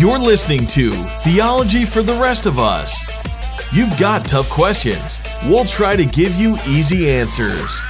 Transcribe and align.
You're 0.00 0.18
listening 0.18 0.66
to 0.68 0.92
Theology 1.24 1.84
for 1.84 2.02
the 2.02 2.14
Rest 2.14 2.46
of 2.46 2.58
Us. 2.58 2.98
You've 3.70 3.94
got 3.98 4.24
tough 4.24 4.48
questions. 4.48 5.20
We'll 5.44 5.66
try 5.66 5.94
to 5.94 6.06
give 6.06 6.34
you 6.36 6.56
easy 6.66 7.10
answers. 7.10 7.82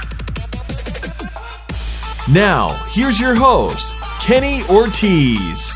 Now, 2.29 2.73
here's 2.89 3.17
your 3.17 3.33
host, 3.33 3.93
Kenny 4.19 4.61
Ortiz. 4.63 5.71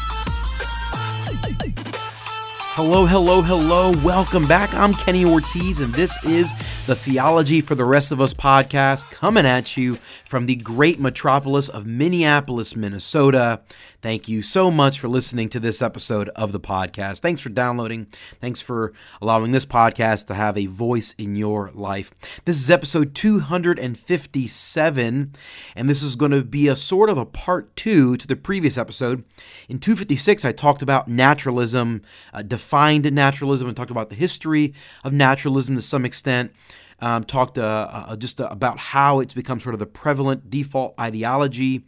Hello, 2.76 3.06
hello, 3.06 3.42
hello. 3.42 3.94
Welcome 4.04 4.46
back. 4.46 4.74
I'm 4.74 4.94
Kenny 4.94 5.24
Ortiz, 5.24 5.80
and 5.80 5.94
this 5.94 6.22
is 6.26 6.52
the 6.86 6.96
Theology 6.96 7.62
for 7.62 7.76
the 7.76 7.86
Rest 7.86 8.12
of 8.12 8.20
Us 8.20 8.34
podcast 8.34 9.10
coming 9.10 9.46
at 9.46 9.78
you 9.78 9.98
from 10.36 10.48
the 10.48 10.56
great 10.58 11.00
metropolis 11.00 11.70
of 11.70 11.86
Minneapolis, 11.86 12.76
Minnesota. 12.76 13.62
Thank 14.02 14.28
you 14.28 14.42
so 14.42 14.70
much 14.70 15.00
for 15.00 15.08
listening 15.08 15.48
to 15.48 15.62
this 15.62 15.82
episode 15.82 16.28
of 16.36 16.52
the 16.52 16.60
podcast. 16.60 17.20
Thanks 17.20 17.42
for 17.42 17.48
downloading. 17.48 18.08
Thanks 18.42 18.62
for 18.62 18.92
allowing 19.22 19.54
this 19.54 19.66
podcast 19.66 20.28
to 20.28 20.34
have 20.34 20.58
a 20.58 20.66
voice 20.66 21.16
in 21.18 21.36
your 21.36 21.72
life. 21.74 22.12
This 22.44 22.58
is 22.58 22.70
episode 22.70 23.16
257, 23.16 25.32
and 25.74 25.90
this 25.90 26.04
is 26.04 26.18
going 26.18 26.32
to 26.32 26.44
be 26.44 26.68
a 26.68 26.76
sort 26.76 27.10
of 27.10 27.18
a 27.18 27.26
part 27.26 27.74
two 27.78 28.18
to 28.18 28.28
the 28.28 28.36
previous 28.36 28.78
episode. 28.78 29.24
In 29.70 29.80
256, 29.80 30.44
I 30.44 30.52
talked 30.52 30.82
about 30.82 31.08
naturalism, 31.08 32.02
uh, 32.34 32.42
defined 32.42 33.10
naturalism, 33.14 33.70
and 33.70 33.78
talked 33.78 33.90
about 33.90 34.10
the 34.10 34.16
history 34.16 34.74
of 35.06 35.14
naturalism 35.14 35.78
to 35.78 35.82
some 35.82 36.04
extent 36.04 36.52
um, 37.00 37.24
talked 37.24 37.58
uh, 37.58 37.88
uh, 37.92 38.16
just 38.16 38.40
uh, 38.40 38.48
about 38.50 38.78
how 38.78 39.20
it's 39.20 39.34
become 39.34 39.60
sort 39.60 39.76
of 39.76 39.80
the 39.80 39.86
prevalent 39.86 40.50
default 40.50 41.00
ideology 41.00 41.84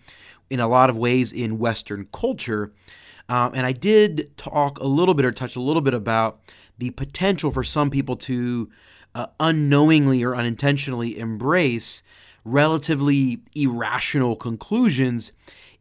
in 0.50 0.60
a 0.60 0.68
lot 0.68 0.90
of 0.90 0.98
ways 0.98 1.32
in 1.32 1.60
Western 1.60 2.08
culture. 2.12 2.74
Um, 3.30 3.52
and 3.54 3.66
I 3.66 3.72
did 3.72 4.36
talk 4.38 4.80
a 4.80 4.88
little 4.88 5.14
bit 5.14 5.26
or 5.26 5.32
touch 5.32 5.56
a 5.56 5.62
little 5.62 5.82
bit 5.82 5.94
about 5.94 6.40
the 6.78 6.92
potential 6.92 7.52
for 7.52 7.64
some 7.64 7.90
people 7.90 8.16
to 8.16 8.70
uh, 9.16 9.28
unknowingly 9.40 10.24
or 10.24 10.36
unintentionally 10.36 11.18
embrace 11.18 12.04
relatively 12.46 13.40
irrational 13.56 14.36
conclusions 14.36 15.32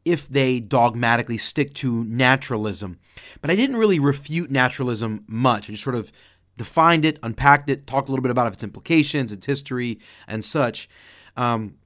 if 0.05 0.29
they 0.29 0.61
dogmatically 0.61 1.37
stick 1.37 1.75
to 1.75 2.05
naturalism. 2.05 2.99
But 3.41 3.51
I 3.51 3.57
didn't 3.57 3.77
really 3.77 3.99
refute 3.99 4.51
naturalism 4.51 5.25
much. 5.27 5.69
I 5.69 5.73
just 5.73 5.85
sort 5.85 5.97
of 5.97 6.11
defined 6.57 7.05
it, 7.05 7.19
unpacked 7.23 7.69
it, 7.71 7.87
talked 7.87 8.09
a 8.09 8.13
little 8.13 8.23
bit 8.23 8.31
about 8.31 8.53
its 8.53 8.63
implications, 8.63 9.33
its 9.33 9.47
history, 9.47 9.99
and 10.27 10.45
such. 10.45 10.89
Um, 11.37 11.77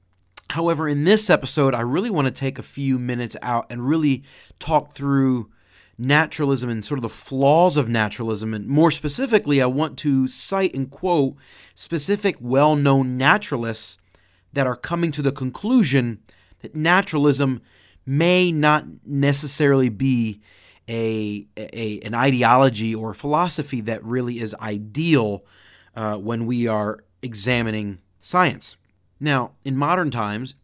however, 0.50 0.88
in 0.88 1.04
this 1.04 1.28
episode, 1.28 1.74
I 1.74 1.80
really 1.80 2.10
want 2.10 2.26
to 2.26 2.32
take 2.32 2.58
a 2.58 2.62
few 2.62 2.98
minutes 2.98 3.36
out 3.42 3.66
and 3.70 3.86
really 3.86 4.22
talk 4.58 4.94
through 4.94 5.50
naturalism 5.98 6.70
and 6.70 6.84
sort 6.84 6.98
of 6.98 7.02
the 7.02 7.08
flaws 7.08 7.76
of 7.76 7.88
naturalism. 7.88 8.54
And 8.54 8.66
more 8.66 8.90
specifically, 8.90 9.60
I 9.60 9.66
want 9.66 9.98
to 9.98 10.28
cite 10.28 10.74
and 10.74 10.90
quote 10.90 11.36
specific 11.74 12.36
well 12.40 12.74
known 12.74 13.16
naturalists 13.18 13.98
that 14.52 14.66
are 14.66 14.76
coming 14.76 15.12
to 15.12 15.22
the 15.22 15.32
conclusion 15.32 16.20
that 16.60 16.74
naturalism 16.74 17.60
may 18.06 18.50
not 18.50 18.84
necessarily 19.04 19.88
be 19.88 20.40
a, 20.88 21.46
a 21.56 22.00
an 22.04 22.14
ideology 22.14 22.94
or 22.94 23.14
philosophy 23.14 23.80
that 23.82 24.04
really 24.04 24.40
is 24.40 24.54
ideal 24.54 25.44
uh, 25.94 26.16
when 26.16 26.46
we 26.46 26.66
are 26.66 27.00
examining 27.22 27.98
science. 28.18 28.76
Now, 29.18 29.52
in 29.64 29.76
modern 29.76 30.10
times, 30.10 30.54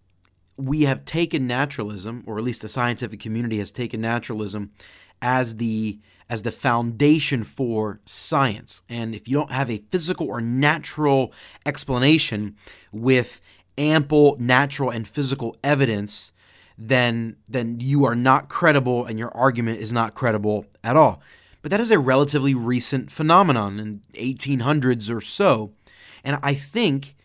we 0.57 0.83
have 0.83 1.05
taken 1.05 1.47
naturalism, 1.47 2.25
or 2.27 2.39
at 2.39 2.45
least 2.45 2.63
the 2.63 2.69
scientific 2.69 3.21
community 3.21 3.59
has 3.59 3.71
taken 3.71 4.01
naturalism 4.01 4.73
as 5.21 5.57
the 5.57 5.99
as 6.29 6.43
the 6.43 6.51
foundation 6.51 7.45
for 7.45 8.01
science. 8.05 8.83
And 8.89 9.15
if 9.15 9.29
you 9.29 9.37
don't 9.37 9.53
have 9.53 9.71
a 9.71 9.85
physical 9.91 10.27
or 10.27 10.41
natural 10.41 11.33
explanation 11.65 12.57
with 12.93 13.41
ample 13.79 14.37
natural 14.41 14.91
and 14.91 15.07
physical 15.07 15.57
evidence 15.63 16.33
then 16.79 17.37
then 17.49 17.81
you 17.81 18.05
are 18.05 18.15
not 18.15 18.49
credible 18.49 19.07
and 19.07 19.19
your 19.19 19.35
argument 19.37 19.81
is 19.81 19.93
not 19.93 20.15
credible 20.15 20.67
at 20.85 20.97
all. 20.97 21.23
But 21.63 21.71
that 21.71 21.81
is 21.81 21.91
a 21.91 21.99
relatively 21.99 22.55
recent 22.55 23.11
phenomenon 23.11 23.81
in 23.81 24.03
1800s 24.15 25.13
or 25.13 25.21
so. 25.21 25.73
And 26.23 26.39
I 26.43 26.55
think 26.55 27.17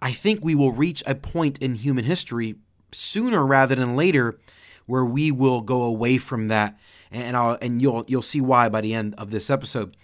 I 0.00 0.12
think 0.12 0.44
we 0.44 0.54
will 0.54 0.72
reach 0.72 1.02
a 1.06 1.14
point 1.14 1.58
in 1.58 1.74
human 1.74 2.04
history 2.04 2.56
sooner 2.92 3.44
rather 3.44 3.74
than 3.74 3.96
later 3.96 4.38
where 4.86 5.04
we 5.04 5.32
will 5.32 5.60
go 5.60 5.82
away 5.82 6.18
from 6.18 6.48
that 6.48 6.78
and 7.10 7.36
I'll, 7.36 7.58
and 7.60 7.80
you'll 7.80 8.04
you'll 8.08 8.22
see 8.22 8.40
why 8.40 8.68
by 8.68 8.80
the 8.80 8.94
end 8.94 9.14
of 9.18 9.30
this 9.30 9.50
episode. 9.50 9.96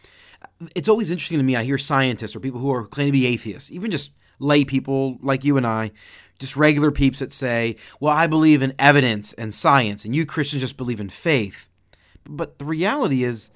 It's 0.74 0.88
always 0.88 1.10
interesting 1.10 1.38
to 1.38 1.44
me 1.44 1.56
I 1.56 1.64
hear 1.64 1.78
scientists 1.78 2.36
or 2.36 2.40
people 2.40 2.60
who 2.60 2.72
are 2.72 2.86
claim 2.86 3.08
to 3.08 3.12
be 3.12 3.26
atheists, 3.26 3.70
even 3.70 3.90
just 3.90 4.12
lay 4.38 4.64
people 4.64 5.18
like 5.20 5.44
you 5.44 5.56
and 5.56 5.66
I 5.66 5.90
just 6.38 6.56
regular 6.56 6.90
peeps 6.90 7.18
that 7.18 7.32
say, 7.32 7.76
well, 8.00 8.14
I 8.14 8.26
believe 8.26 8.62
in 8.62 8.74
evidence 8.78 9.32
and 9.32 9.52
science, 9.52 10.04
and 10.04 10.14
you 10.14 10.24
Christians 10.24 10.62
just 10.62 10.76
believe 10.76 11.00
in 11.00 11.08
faith. 11.08 11.68
But 12.24 12.58
the 12.58 12.64
reality 12.64 13.24
is, 13.24 13.50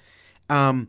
um, 0.49 0.89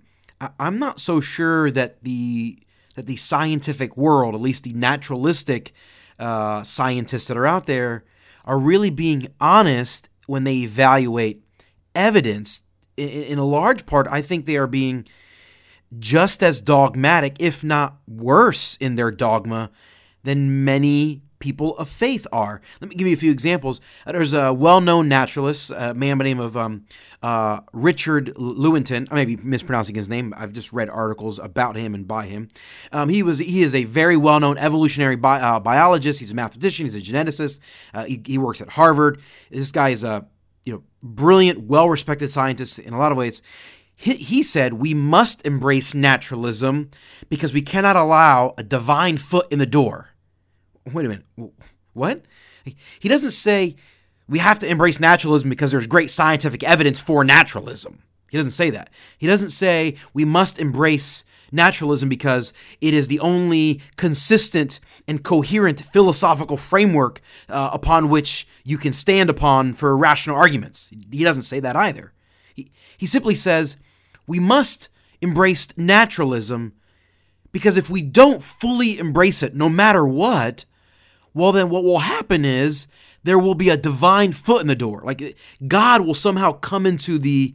I'm 0.59 0.79
not 0.79 0.99
so 0.99 1.19
sure 1.19 1.71
that 1.71 2.03
the 2.03 2.59
that 2.95 3.07
the 3.07 3.15
scientific 3.15 3.97
world, 3.97 4.35
at 4.35 4.41
least 4.41 4.63
the 4.63 4.73
naturalistic 4.73 5.73
uh, 6.19 6.63
scientists 6.63 7.27
that 7.27 7.37
are 7.37 7.47
out 7.47 7.65
there, 7.65 8.03
are 8.45 8.59
really 8.59 8.91
being 8.91 9.27
honest 9.41 10.09
when 10.27 10.43
they 10.43 10.57
evaluate 10.57 11.43
evidence. 11.95 12.61
In, 12.95 13.09
in 13.09 13.37
a 13.39 13.45
large 13.45 13.85
part, 13.85 14.07
I 14.09 14.21
think 14.21 14.45
they 14.45 14.57
are 14.57 14.67
being 14.67 15.07
just 15.97 16.43
as 16.43 16.61
dogmatic, 16.61 17.35
if 17.39 17.63
not 17.63 17.97
worse, 18.07 18.75
in 18.77 18.95
their 18.95 19.11
dogma 19.11 19.71
than 20.23 20.63
many 20.63 21.21
people 21.43 21.77
of 21.77 21.89
faith 21.89 22.25
are. 22.31 22.61
Let 22.79 22.89
me 22.89 22.95
give 22.95 23.05
you 23.05 23.13
a 23.13 23.17
few 23.17 23.31
examples. 23.31 23.81
Uh, 24.07 24.13
there's 24.13 24.31
a 24.31 24.53
well-known 24.53 25.09
naturalist, 25.09 25.71
a 25.71 25.93
man 25.93 26.17
by 26.17 26.23
the 26.23 26.29
name 26.29 26.39
of 26.39 26.55
um, 26.55 26.85
uh, 27.21 27.59
Richard 27.73 28.33
Lewontin. 28.35 29.09
I 29.11 29.15
may 29.15 29.25
be 29.25 29.35
mispronouncing 29.35 29.93
his 29.93 30.07
name. 30.07 30.33
I've 30.37 30.53
just 30.53 30.71
read 30.71 30.89
articles 30.89 31.39
about 31.39 31.75
him 31.75 31.93
and 31.93 32.07
by 32.07 32.27
him. 32.27 32.47
Um, 32.93 33.09
he 33.09 33.23
was 33.23 33.39
he 33.39 33.61
is 33.61 33.75
a 33.75 33.83
very 33.83 34.15
well-known 34.15 34.57
evolutionary 34.57 35.17
bi- 35.17 35.41
uh, 35.41 35.59
biologist. 35.59 36.21
He's 36.21 36.31
a 36.31 36.35
mathematician. 36.35 36.85
He's 36.85 36.95
a 36.95 37.01
geneticist. 37.01 37.59
Uh, 37.93 38.05
he, 38.05 38.21
he 38.25 38.37
works 38.37 38.61
at 38.61 38.69
Harvard. 38.69 39.19
This 39.51 39.73
guy 39.73 39.89
is 39.89 40.05
a 40.05 40.25
you 40.63 40.73
know 40.73 40.83
brilliant, 41.03 41.65
well-respected 41.65 42.31
scientist 42.31 42.79
in 42.79 42.93
a 42.93 42.97
lot 42.97 43.11
of 43.11 43.17
ways. 43.17 43.41
He, 43.95 44.15
he 44.15 44.43
said 44.43 44.73
we 44.73 44.93
must 44.93 45.45
embrace 45.45 45.93
naturalism 45.93 46.89
because 47.29 47.53
we 47.53 47.61
cannot 47.61 47.97
allow 47.97 48.53
a 48.57 48.63
divine 48.63 49.17
foot 49.17 49.51
in 49.51 49.59
the 49.59 49.65
door 49.65 50.12
wait 50.91 51.05
a 51.05 51.09
minute, 51.09 51.25
what? 51.93 52.23
He 52.99 53.09
doesn't 53.09 53.31
say 53.31 53.75
we 54.27 54.39
have 54.39 54.59
to 54.59 54.67
embrace 54.67 54.99
naturalism 54.99 55.49
because 55.49 55.71
there's 55.71 55.87
great 55.87 56.09
scientific 56.09 56.63
evidence 56.63 56.99
for 56.99 57.23
naturalism. 57.23 58.03
He 58.29 58.37
doesn't 58.37 58.51
say 58.51 58.69
that. 58.71 58.89
He 59.17 59.27
doesn't 59.27 59.51
say 59.51 59.95
we 60.13 60.25
must 60.25 60.59
embrace 60.59 61.23
naturalism 61.51 62.09
because 62.09 62.51
it 62.81 62.93
is 62.93 63.07
the 63.07 63.19
only 63.19 63.79
consistent 63.95 64.79
and 65.07 65.23
coherent 65.23 65.81
philosophical 65.81 66.57
framework 66.57 67.21
uh, 67.47 67.69
upon 67.71 68.09
which 68.09 68.47
you 68.63 68.77
can 68.77 68.91
stand 68.91 69.29
upon 69.29 69.73
for 69.73 69.95
rational 69.95 70.35
arguments. 70.35 70.89
He 71.11 71.23
doesn't 71.23 71.43
say 71.43 71.59
that 71.59 71.75
either. 71.75 72.13
He, 72.55 72.71
he 72.97 73.05
simply 73.05 73.35
says 73.35 73.77
we 74.25 74.39
must 74.39 74.89
embrace 75.21 75.67
naturalism 75.77 76.73
because 77.51 77.77
if 77.77 77.89
we 77.89 78.01
don't 78.01 78.41
fully 78.41 78.97
embrace 78.97 79.43
it, 79.43 79.53
no 79.53 79.69
matter 79.69 80.05
what, 80.05 80.65
well, 81.33 81.51
then 81.51 81.69
what 81.69 81.83
will 81.83 81.99
happen 81.99 82.45
is 82.45 82.87
there 83.23 83.39
will 83.39 83.55
be 83.55 83.69
a 83.69 83.77
divine 83.77 84.33
foot 84.33 84.61
in 84.61 84.67
the 84.67 84.75
door. 84.75 85.01
Like 85.03 85.37
God 85.67 86.01
will 86.01 86.13
somehow 86.13 86.53
come 86.53 86.85
into 86.85 87.17
the 87.17 87.53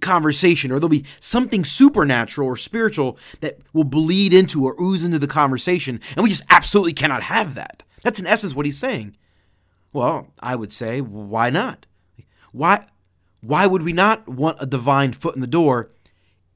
conversation, 0.00 0.70
or 0.70 0.78
there'll 0.78 0.88
be 0.88 1.04
something 1.20 1.64
supernatural 1.64 2.48
or 2.48 2.56
spiritual 2.56 3.18
that 3.40 3.58
will 3.72 3.84
bleed 3.84 4.32
into 4.32 4.64
or 4.64 4.80
ooze 4.80 5.04
into 5.04 5.18
the 5.18 5.26
conversation. 5.26 6.00
And 6.16 6.22
we 6.22 6.30
just 6.30 6.44
absolutely 6.50 6.92
cannot 6.92 7.24
have 7.24 7.54
that. 7.56 7.82
That's 8.02 8.20
in 8.20 8.26
essence 8.26 8.54
what 8.54 8.66
he's 8.66 8.78
saying. 8.78 9.16
Well, 9.92 10.28
I 10.40 10.54
would 10.54 10.72
say, 10.72 11.00
why 11.00 11.50
not? 11.50 11.86
Why 12.52 12.86
why 13.40 13.66
would 13.66 13.82
we 13.82 13.92
not 13.92 14.28
want 14.28 14.58
a 14.60 14.66
divine 14.66 15.12
foot 15.12 15.34
in 15.34 15.40
the 15.40 15.46
door 15.46 15.90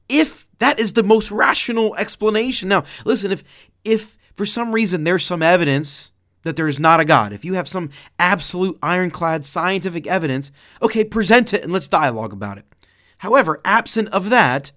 if 0.09 0.47
that 0.59 0.79
is 0.79 0.93
the 0.93 1.03
most 1.03 1.31
rational 1.31 1.95
explanation? 1.95 2.69
Now, 2.69 2.83
listen, 3.05 3.31
if 3.31 3.43
if 3.83 4.17
for 4.35 4.45
some 4.45 4.73
reason 4.73 5.03
there's 5.03 5.25
some 5.25 5.41
evidence 5.41 6.12
that 6.43 6.55
there 6.55 6.67
is 6.67 6.79
not 6.79 6.99
a 6.99 7.05
God, 7.05 7.33
if 7.33 7.43
you 7.43 7.53
have 7.53 7.67
some 7.67 7.89
absolute 8.19 8.77
ironclad 8.83 9.45
scientific 9.45 10.07
evidence, 10.07 10.51
okay, 10.81 11.03
present 11.03 11.53
it 11.53 11.63
and 11.63 11.73
let's 11.73 11.87
dialogue 11.87 12.33
about 12.33 12.57
it. 12.57 12.65
However, 13.19 13.61
absent 13.65 14.09
of 14.09 14.29
that, 14.29 14.71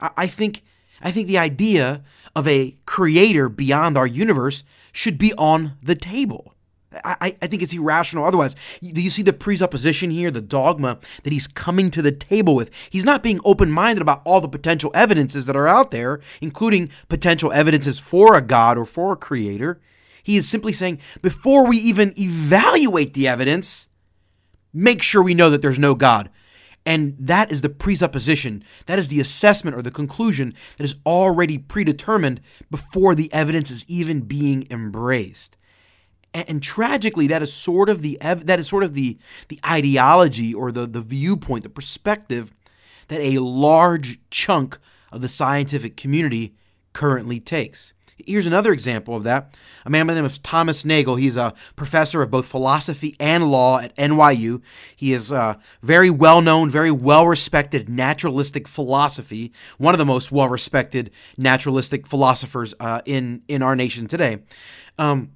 I 0.00 0.26
think 0.26 0.62
I 1.02 1.10
think 1.10 1.26
the 1.26 1.38
idea 1.38 2.02
of 2.34 2.46
a 2.46 2.76
creator 2.86 3.48
beyond 3.48 3.96
our 3.96 4.06
universe 4.06 4.62
should 4.92 5.18
be 5.18 5.32
on 5.34 5.76
the 5.82 5.94
table. 5.94 6.54
I, 7.04 7.36
I 7.42 7.46
think 7.46 7.62
it's 7.62 7.74
irrational 7.74 8.24
otherwise. 8.24 8.56
Do 8.80 9.02
you 9.02 9.10
see 9.10 9.22
the 9.22 9.32
presupposition 9.32 10.10
here, 10.10 10.30
the 10.30 10.40
dogma 10.40 10.98
that 11.22 11.32
he's 11.32 11.46
coming 11.46 11.90
to 11.90 12.00
the 12.00 12.12
table 12.12 12.54
with? 12.54 12.70
He's 12.88 13.04
not 13.04 13.22
being 13.22 13.40
open 13.44 13.70
minded 13.70 14.00
about 14.00 14.22
all 14.24 14.40
the 14.40 14.48
potential 14.48 14.90
evidences 14.94 15.46
that 15.46 15.56
are 15.56 15.68
out 15.68 15.90
there, 15.90 16.20
including 16.40 16.90
potential 17.08 17.52
evidences 17.52 17.98
for 17.98 18.34
a 18.34 18.40
God 18.40 18.78
or 18.78 18.86
for 18.86 19.12
a 19.12 19.16
creator. 19.16 19.80
He 20.26 20.36
is 20.36 20.48
simply 20.48 20.72
saying, 20.72 20.98
before 21.22 21.68
we 21.68 21.76
even 21.76 22.12
evaluate 22.18 23.14
the 23.14 23.28
evidence, 23.28 23.86
make 24.74 25.00
sure 25.00 25.22
we 25.22 25.34
know 25.34 25.50
that 25.50 25.62
there's 25.62 25.78
no 25.78 25.94
God. 25.94 26.30
And 26.84 27.14
that 27.20 27.52
is 27.52 27.62
the 27.62 27.68
presupposition, 27.68 28.64
that 28.86 28.98
is 28.98 29.06
the 29.06 29.20
assessment 29.20 29.76
or 29.76 29.82
the 29.82 29.92
conclusion 29.92 30.52
that 30.78 30.84
is 30.84 30.96
already 31.06 31.58
predetermined 31.58 32.40
before 32.72 33.14
the 33.14 33.32
evidence 33.32 33.70
is 33.70 33.84
even 33.86 34.22
being 34.22 34.66
embraced. 34.68 35.56
And, 36.34 36.60
tragically, 36.60 37.28
that 37.28 37.40
is 37.40 37.52
sort 37.52 37.88
of 37.88 38.02
the 38.02 38.18
that 38.20 38.58
is 38.58 38.66
sort 38.66 38.82
of 38.82 38.94
the 38.94 39.18
the 39.46 39.60
ideology 39.64 40.52
or 40.52 40.72
the 40.72 40.88
the 40.88 41.00
viewpoint, 41.00 41.62
the 41.62 41.70
perspective 41.70 42.52
that 43.06 43.20
a 43.20 43.38
large 43.38 44.18
chunk 44.30 44.78
of 45.12 45.20
the 45.20 45.28
scientific 45.28 45.96
community 45.96 46.56
currently 46.92 47.38
takes. 47.38 47.92
Here's 48.24 48.46
another 48.46 48.72
example 48.72 49.14
of 49.14 49.24
that. 49.24 49.54
A 49.84 49.90
man 49.90 50.06
by 50.06 50.14
the 50.14 50.20
name 50.20 50.24
of 50.24 50.42
Thomas 50.42 50.84
Nagel. 50.84 51.16
He's 51.16 51.36
a 51.36 51.52
professor 51.76 52.22
of 52.22 52.30
both 52.30 52.46
philosophy 52.46 53.14
and 53.20 53.50
law 53.50 53.78
at 53.78 53.94
NYU. 53.96 54.62
He 54.94 55.12
is 55.12 55.30
a 55.30 55.58
very 55.82 56.08
well 56.08 56.40
known, 56.40 56.70
very 56.70 56.90
well 56.90 57.26
respected 57.26 57.88
naturalistic 57.88 58.68
philosophy, 58.68 59.52
one 59.76 59.94
of 59.94 59.98
the 59.98 60.06
most 60.06 60.32
well 60.32 60.48
respected 60.48 61.10
naturalistic 61.36 62.06
philosophers 62.06 62.72
uh, 62.80 63.02
in, 63.04 63.42
in 63.48 63.62
our 63.62 63.76
nation 63.76 64.06
today. 64.06 64.38
Um, 64.98 65.32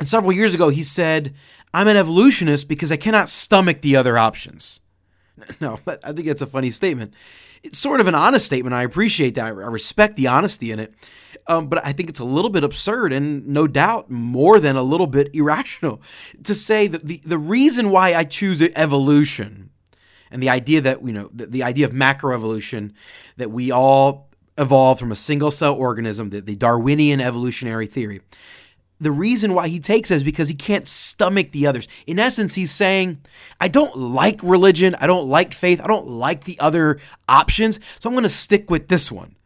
and 0.00 0.08
several 0.08 0.32
years 0.32 0.54
ago, 0.54 0.70
he 0.70 0.82
said, 0.82 1.34
I'm 1.72 1.86
an 1.86 1.96
evolutionist 1.96 2.68
because 2.68 2.90
I 2.90 2.96
cannot 2.96 3.28
stomach 3.28 3.80
the 3.80 3.94
other 3.94 4.18
options. 4.18 4.80
No, 5.60 5.78
but 5.84 6.04
I 6.04 6.12
think 6.12 6.26
that's 6.26 6.42
a 6.42 6.46
funny 6.46 6.70
statement. 6.70 7.14
It's 7.62 7.78
sort 7.78 8.00
of 8.00 8.06
an 8.06 8.14
honest 8.14 8.46
statement. 8.46 8.74
I 8.74 8.84
appreciate 8.84 9.34
that. 9.34 9.46
I 9.46 9.48
respect 9.50 10.16
the 10.16 10.28
honesty 10.28 10.70
in 10.70 10.78
it. 10.78 10.94
Um, 11.48 11.68
but 11.68 11.84
I 11.84 11.92
think 11.92 12.10
it's 12.10 12.20
a 12.20 12.24
little 12.24 12.50
bit 12.50 12.62
absurd 12.62 13.12
and 13.12 13.46
no 13.48 13.66
doubt 13.66 14.10
more 14.10 14.60
than 14.60 14.76
a 14.76 14.82
little 14.82 15.06
bit 15.06 15.34
irrational 15.34 16.02
to 16.44 16.54
say 16.54 16.86
that 16.86 17.06
the, 17.06 17.22
the 17.24 17.38
reason 17.38 17.90
why 17.90 18.14
I 18.14 18.24
choose 18.24 18.60
evolution 18.60 19.70
and 20.30 20.42
the 20.42 20.50
idea 20.50 20.82
that, 20.82 21.04
you 21.04 21.12
know, 21.12 21.30
the, 21.32 21.46
the 21.46 21.62
idea 21.62 21.86
of 21.86 21.92
macroevolution, 21.92 22.92
that 23.38 23.50
we 23.50 23.70
all 23.70 24.28
evolved 24.58 25.00
from 25.00 25.10
a 25.10 25.16
single 25.16 25.50
cell 25.50 25.74
organism, 25.74 26.30
the, 26.30 26.42
the 26.42 26.56
Darwinian 26.56 27.20
evolutionary 27.20 27.86
theory 27.86 28.20
the 29.00 29.10
reason 29.10 29.54
why 29.54 29.68
he 29.68 29.78
takes 29.78 30.10
it 30.10 30.16
is 30.16 30.24
because 30.24 30.48
he 30.48 30.54
can't 30.54 30.86
stomach 30.88 31.52
the 31.52 31.66
others. 31.66 31.86
In 32.06 32.18
essence, 32.18 32.54
he's 32.54 32.72
saying, 32.72 33.20
I 33.60 33.68
don't 33.68 33.96
like 33.96 34.42
religion, 34.42 34.94
I 35.00 35.06
don't 35.06 35.28
like 35.28 35.54
faith, 35.54 35.80
I 35.80 35.86
don't 35.86 36.06
like 36.06 36.44
the 36.44 36.58
other 36.60 36.98
options, 37.28 37.78
so 37.98 38.08
I'm 38.08 38.14
going 38.14 38.24
to 38.24 38.28
stick 38.28 38.70
with 38.70 38.88
this 38.88 39.12
one. 39.12 39.36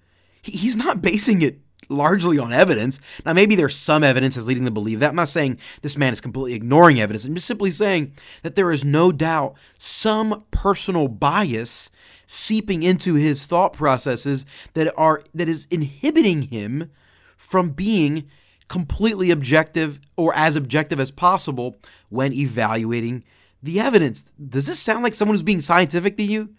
He's 0.42 0.76
not 0.76 1.02
basing 1.02 1.42
it 1.42 1.60
largely 1.88 2.38
on 2.38 2.52
evidence. 2.52 2.98
Now, 3.24 3.32
maybe 3.32 3.54
there's 3.54 3.76
some 3.76 4.02
evidence 4.02 4.34
that's 4.34 4.46
leading 4.46 4.64
to 4.64 4.70
believe 4.70 5.00
that. 5.00 5.10
I'm 5.10 5.16
not 5.16 5.28
saying 5.28 5.58
this 5.82 5.96
man 5.96 6.12
is 6.12 6.20
completely 6.20 6.54
ignoring 6.54 6.98
evidence. 6.98 7.24
I'm 7.24 7.34
just 7.34 7.46
simply 7.46 7.70
saying 7.70 8.14
that 8.42 8.54
there 8.54 8.72
is 8.72 8.84
no 8.84 9.12
doubt 9.12 9.54
some 9.78 10.44
personal 10.50 11.08
bias 11.08 11.90
seeping 12.26 12.82
into 12.82 13.14
his 13.14 13.44
thought 13.44 13.74
processes 13.74 14.46
that 14.72 14.92
are 14.96 15.22
that 15.34 15.48
is 15.48 15.66
inhibiting 15.70 16.42
him 16.42 16.90
from 17.36 17.70
being 17.70 18.28
completely 18.72 19.30
objective 19.30 20.00
or 20.16 20.34
as 20.34 20.56
objective 20.56 20.98
as 20.98 21.10
possible 21.10 21.76
when 22.08 22.32
evaluating 22.32 23.22
the 23.62 23.78
evidence. 23.78 24.24
Does 24.48 24.64
this 24.64 24.80
sound 24.80 25.04
like 25.04 25.14
someone 25.14 25.34
who's 25.34 25.42
being 25.42 25.60
scientific 25.60 26.16
to 26.16 26.22
you? 26.22 26.54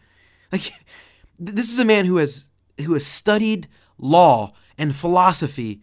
Like 0.51 0.71
this 1.39 1.71
is 1.73 1.79
a 1.79 1.83
man 1.83 2.05
who 2.05 2.17
has 2.17 2.45
who 2.85 2.93
has 2.93 3.03
studied 3.03 3.67
law 3.97 4.53
and 4.77 4.95
philosophy. 4.95 5.81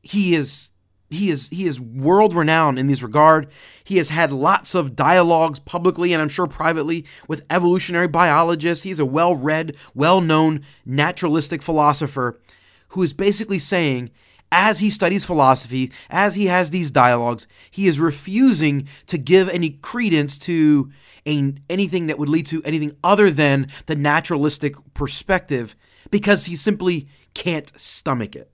He 0.00 0.34
is 0.34 0.70
he 1.10 1.28
is 1.28 1.50
he 1.50 1.66
is 1.66 1.78
world 1.78 2.34
renowned 2.34 2.78
in 2.78 2.86
this 2.86 3.02
regard. 3.02 3.48
He 3.84 3.98
has 3.98 4.08
had 4.08 4.32
lots 4.32 4.74
of 4.74 4.96
dialogues 4.96 5.58
publicly 5.58 6.14
and 6.14 6.22
I'm 6.22 6.30
sure 6.30 6.46
privately 6.46 7.04
with 7.28 7.44
evolutionary 7.50 8.08
biologists. 8.08 8.84
He's 8.84 8.98
a 8.98 9.04
well-read, 9.04 9.76
well-known 9.94 10.62
naturalistic 10.86 11.60
philosopher 11.60 12.40
who 12.88 13.02
is 13.02 13.12
basically 13.12 13.58
saying 13.58 14.10
as 14.50 14.78
he 14.78 14.90
studies 14.90 15.24
philosophy, 15.24 15.92
as 16.10 16.34
he 16.34 16.46
has 16.46 16.70
these 16.70 16.90
dialogues, 16.90 17.46
he 17.70 17.86
is 17.86 18.00
refusing 18.00 18.88
to 19.06 19.18
give 19.18 19.48
any 19.48 19.70
credence 19.70 20.38
to 20.38 20.90
a, 21.26 21.54
anything 21.68 22.06
that 22.06 22.18
would 22.18 22.28
lead 22.28 22.46
to 22.46 22.62
anything 22.64 22.96
other 23.04 23.30
than 23.30 23.68
the 23.86 23.96
naturalistic 23.96 24.74
perspective 24.94 25.76
because 26.10 26.46
he 26.46 26.56
simply 26.56 27.08
can't 27.34 27.72
stomach 27.78 28.34
it. 28.34 28.50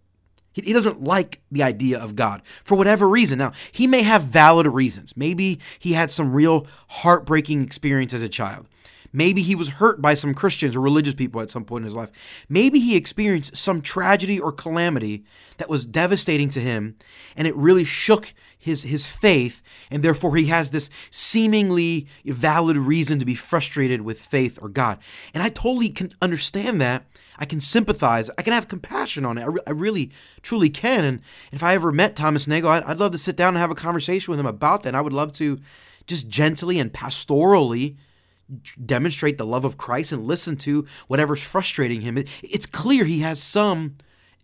He, 0.52 0.62
he 0.62 0.72
doesn't 0.72 1.02
like 1.02 1.40
the 1.50 1.62
idea 1.62 1.98
of 1.98 2.16
God 2.16 2.42
for 2.64 2.76
whatever 2.76 3.08
reason. 3.08 3.38
Now, 3.38 3.52
he 3.70 3.86
may 3.86 4.02
have 4.02 4.22
valid 4.22 4.66
reasons. 4.66 5.16
Maybe 5.16 5.60
he 5.78 5.92
had 5.92 6.10
some 6.10 6.32
real 6.32 6.66
heartbreaking 6.88 7.62
experience 7.62 8.12
as 8.12 8.22
a 8.22 8.28
child. 8.28 8.66
Maybe 9.14 9.42
he 9.42 9.54
was 9.54 9.68
hurt 9.68 10.02
by 10.02 10.14
some 10.14 10.34
Christians 10.34 10.74
or 10.74 10.80
religious 10.80 11.14
people 11.14 11.40
at 11.40 11.50
some 11.50 11.64
point 11.64 11.82
in 11.82 11.86
his 11.86 11.94
life. 11.94 12.10
Maybe 12.48 12.80
he 12.80 12.96
experienced 12.96 13.56
some 13.56 13.80
tragedy 13.80 14.40
or 14.40 14.50
calamity 14.50 15.24
that 15.58 15.70
was 15.70 15.86
devastating 15.86 16.50
to 16.50 16.60
him 16.60 16.96
and 17.36 17.46
it 17.46 17.54
really 17.54 17.84
shook 17.84 18.34
his, 18.58 18.82
his 18.82 19.06
faith, 19.06 19.62
and 19.90 20.02
therefore 20.02 20.36
he 20.36 20.46
has 20.46 20.70
this 20.70 20.88
seemingly 21.10 22.08
valid 22.24 22.76
reason 22.76 23.18
to 23.18 23.24
be 23.24 23.34
frustrated 23.34 24.00
with 24.00 24.18
faith 24.18 24.58
or 24.60 24.68
God. 24.68 24.98
And 25.32 25.42
I 25.42 25.50
totally 25.50 25.90
can 25.90 26.12
understand 26.20 26.80
that. 26.80 27.04
I 27.38 27.44
can 27.44 27.60
sympathize. 27.60 28.30
I 28.38 28.42
can 28.42 28.52
have 28.52 28.66
compassion 28.66 29.24
on 29.24 29.38
it. 29.38 29.42
I, 29.42 29.46
re- 29.46 29.62
I 29.66 29.70
really, 29.70 30.10
truly 30.42 30.70
can. 30.70 31.04
And 31.04 31.20
if 31.52 31.62
I 31.62 31.74
ever 31.74 31.92
met 31.92 32.16
Thomas 32.16 32.46
Nagel, 32.46 32.70
I'd, 32.70 32.84
I'd 32.84 32.98
love 32.98 33.12
to 33.12 33.18
sit 33.18 33.36
down 33.36 33.48
and 33.48 33.58
have 33.58 33.70
a 33.70 33.76
conversation 33.76 34.32
with 34.32 34.40
him 34.40 34.46
about 34.46 34.82
that. 34.82 34.90
And 34.90 34.96
I 34.96 35.02
would 35.02 35.12
love 35.12 35.32
to 35.34 35.60
just 36.06 36.28
gently 36.28 36.78
and 36.78 36.92
pastorally 36.92 37.96
demonstrate 38.84 39.38
the 39.38 39.46
love 39.46 39.64
of 39.64 39.76
Christ 39.76 40.12
and 40.12 40.26
listen 40.26 40.56
to 40.58 40.86
whatever's 41.06 41.42
frustrating 41.42 42.02
him. 42.02 42.18
It's 42.42 42.66
clear 42.66 43.04
he 43.04 43.20
has 43.20 43.42
some 43.42 43.96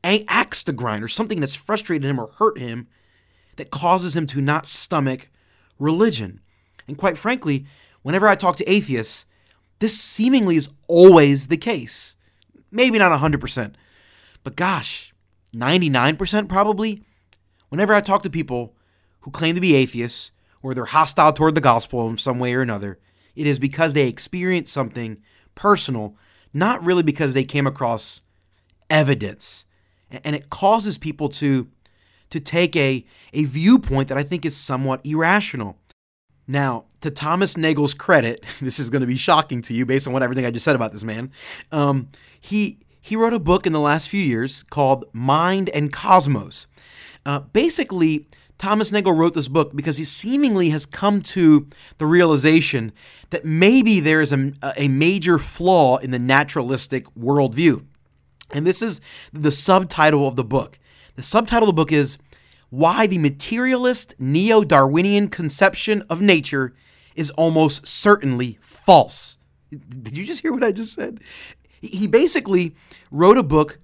axe 0.03 0.65
to 0.65 0.73
grind 0.73 1.05
or 1.05 1.09
something 1.09 1.41
that's 1.41 1.55
frustrated 1.55 2.09
him 2.09 2.19
or 2.19 2.33
hurt 2.39 2.59
him 2.59 2.89
that 3.57 3.71
causes 3.71 4.17
him 4.17 4.27
to 4.29 4.41
not 4.41 4.67
stomach 4.67 5.29
religion. 5.79 6.41
And 6.89 6.97
quite 6.97 7.19
frankly, 7.19 7.67
whenever 8.03 8.27
I 8.27 8.35
talk 8.35 8.57
to 8.57 8.71
atheists, 8.71 9.27
this 9.79 9.99
seemingly 9.99 10.57
is 10.57 10.71
always 10.89 11.49
the 11.49 11.57
case. 11.57 12.17
Maybe 12.71 12.99
not 12.99 13.19
100%, 13.19 13.75
but 14.43 14.57
gosh, 14.57 15.13
99% 15.55 16.49
probably. 16.49 17.03
Whenever 17.69 17.95
I 17.95 18.01
talk 18.01 18.23
to 18.23 18.31
people 18.31 18.75
who 19.21 19.31
claim 19.31 19.55
to 19.55 19.61
be 19.61 19.75
atheists 19.75 20.33
or 20.63 20.75
they're 20.75 20.87
hostile 20.87 21.33
toward 21.33 21.55
the 21.55 21.61
gospel 21.61 22.09
in 22.09 22.19
some 22.19 22.39
way 22.39 22.55
or 22.55 22.63
another, 22.63 22.99
it 23.37 23.47
is 23.47 23.59
because 23.59 23.93
they 23.93 24.09
experienced 24.09 24.73
something 24.73 25.19
personal, 25.55 26.17
not 26.53 26.85
really 26.85 27.03
because 27.03 27.35
they 27.35 27.45
came 27.45 27.67
across 27.67 28.21
evidence. 28.89 29.65
And 30.25 30.35
it 30.35 30.51
causes 30.51 30.99
people 30.99 31.29
to, 31.31 31.69
to 32.31 32.41
take 32.41 32.75
a, 32.77 33.05
a 33.33 33.45
viewpoint 33.45 34.09
that 34.09 34.19
I 34.19 34.23
think 34.23 34.45
is 34.45 34.57
somewhat 34.57 35.05
irrational. 35.05 35.77
Now, 36.47 36.87
to 37.01 37.13
Thomas 37.13 37.57
Nagel's 37.57 37.95
credit, 37.95 38.45
this 38.61 38.81
is 38.81 38.91
going 38.91 39.03
to 39.03 39.07
be 39.07 39.17
shocking 39.17 39.63
to 39.63 39.75
you 39.75 39.87
based 39.87 40.07
on 40.07 40.13
what 40.13 40.23
everything 40.23 40.45
I 40.45 40.51
just 40.51 40.65
said 40.65 40.75
about 40.75 40.93
this 40.93 41.05
man. 41.05 41.31
Um, 41.71 42.09
he 42.41 42.79
he 43.03 43.17
wrote 43.17 43.33
a 43.33 43.39
book 43.39 43.67
in 43.67 43.73
the 43.73 43.81
last 43.81 44.09
few 44.09 44.21
years 44.21 44.63
called 44.65 45.05
Mind 45.13 45.71
and 45.71 45.93
Cosmos. 45.93 46.67
Uh, 47.25 47.41
basically, 47.41 48.27
Thomas 48.61 48.93
Nagel 48.93 49.15
wrote 49.15 49.33
this 49.33 49.49
book 49.49 49.75
because 49.75 49.97
he 49.97 50.05
seemingly 50.05 50.69
has 50.69 50.85
come 50.85 51.23
to 51.23 51.67
the 51.97 52.05
realization 52.05 52.93
that 53.31 53.43
maybe 53.43 54.01
there 54.01 54.21
is 54.21 54.35
a, 54.35 54.53
a 54.77 54.87
major 54.87 55.39
flaw 55.39 55.97
in 55.97 56.11
the 56.11 56.19
naturalistic 56.19 57.07
worldview. 57.15 57.87
And 58.51 58.67
this 58.67 58.83
is 58.83 59.01
the 59.33 59.51
subtitle 59.51 60.29
of 60.29 60.37
the 60.37 60.45
book. 60.45 60.79
The 61.17 61.23
subtitle 61.23 61.71
of 61.71 61.75
the 61.75 61.81
book 61.81 61.91
is 61.91 62.19
Why 62.69 63.07
the 63.07 63.17
Materialist 63.17 64.15
Neo 64.19 64.63
Darwinian 64.63 65.29
Conception 65.29 66.03
of 66.11 66.21
Nature 66.21 66.75
is 67.17 67.31
Almost 67.31 67.89
Certainly 67.89 68.59
False. 68.61 69.39
Did 69.71 70.19
you 70.19 70.27
just 70.27 70.43
hear 70.43 70.53
what 70.53 70.65
I 70.65 70.73
just 70.73 70.93
said? 70.93 71.21
He 71.81 72.07
basically 72.07 72.75
wrote 73.11 73.39
a 73.39 73.43
book 73.43 73.79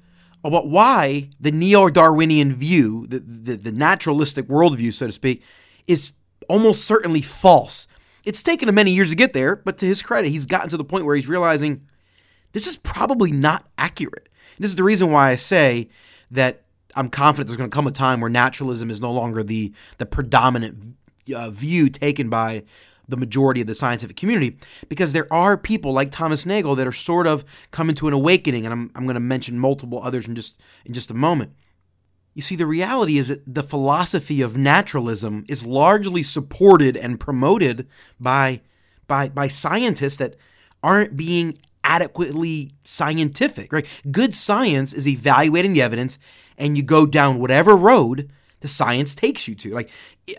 about 0.49 0.69
why 0.69 1.31
the 1.41 1.53
neo 1.53 1.88
Darwinian 1.88 2.53
view, 2.53 3.07
the, 3.07 3.21
the, 3.21 3.57
the, 3.57 3.73
naturalistic 3.73 4.49
worldview, 4.49 4.93
so 4.93 5.07
to 5.07 5.12
speak, 5.12 5.43
is 5.87 6.12
almost 6.49 6.85
certainly 6.85 7.23
false. 7.23 7.87
It's 8.25 8.43
taken 8.43 8.69
him 8.69 8.75
many 8.75 8.93
years 8.93 9.11
to 9.11 9.17
get 9.17 9.33
there, 9.33 9.57
but 9.57 9.79
to 9.79 9.87
his 9.87 10.03
credit, 10.03 10.31
he's 10.31 10.47
gotten 10.47 10.69
to 10.71 10.76
the 10.76 10.85
point 10.85 11.05
where 11.05 11.15
he's 11.15 11.29
realizing 11.29 11.87
this 12.53 12.67
is 12.67 12.76
probably 12.76 13.33
not 13.33 13.67
accurate. 13.79 14.29
And 14.57 14.65
this 14.65 14.71
is 14.71 14.76
the 14.76 14.85
reason 14.85 15.11
why 15.11 15.31
I 15.31 15.35
say 15.35 15.88
that 16.31 16.62
I'm 16.95 17.11
confident 17.11 17.49
there's 17.49 17.59
going 17.59 17.71
to 17.71 17.75
come 17.75 17.87
a 17.87 17.93
time 17.93 18.21
where 18.21 18.31
naturalism 18.31 18.91
is 18.91 19.00
no 19.00 19.12
longer 19.12 19.43
the, 19.43 19.73
the 19.99 20.07
predominant 20.07 20.97
uh, 21.35 21.50
view 21.50 21.88
taken 21.91 22.31
by 22.31 22.65
the 23.08 23.16
majority 23.16 23.60
of 23.60 23.66
the 23.66 23.75
scientific 23.75 24.16
community 24.16 24.58
because 24.88 25.12
there 25.12 25.32
are 25.32 25.56
people 25.56 25.92
like 25.92 26.10
Thomas 26.10 26.44
Nagel 26.44 26.75
that 26.75 26.86
are 26.86 26.92
sort 26.92 27.26
of 27.26 27.44
coming 27.70 27.94
to 27.96 28.08
an 28.08 28.14
awakening, 28.14 28.64
and 28.64 28.72
I'm, 28.72 28.90
I'm 28.94 29.04
going 29.04 29.14
to 29.14 29.20
mention 29.20 29.58
multiple 29.58 30.00
others 30.02 30.26
in 30.26 30.34
just 30.34 30.60
in 30.84 30.94
just 30.94 31.10
a 31.10 31.14
moment. 31.14 31.52
You 32.34 32.42
see, 32.42 32.56
the 32.56 32.66
reality 32.66 33.16
is 33.16 33.28
that 33.28 33.42
the 33.46 33.62
philosophy 33.62 34.42
of 34.42 34.58
naturalism 34.58 35.44
is 35.48 35.64
largely 35.64 36.22
supported 36.22 36.96
and 36.96 37.18
promoted 37.18 37.88
by 38.20 38.60
by 39.06 39.28
by 39.28 39.48
scientists 39.48 40.16
that 40.16 40.36
aren't 40.82 41.16
being 41.16 41.56
adequately 41.82 42.72
scientific. 42.84 43.72
Right? 43.72 43.86
Good 44.10 44.34
science 44.34 44.92
is 44.92 45.06
evaluating 45.06 45.72
the 45.72 45.82
evidence, 45.82 46.18
and 46.58 46.76
you 46.76 46.82
go 46.82 47.06
down 47.06 47.38
whatever 47.38 47.76
road 47.76 48.30
the 48.66 48.73
science 48.73 49.14
takes 49.14 49.46
you 49.46 49.54
to. 49.54 49.70
Like 49.70 49.90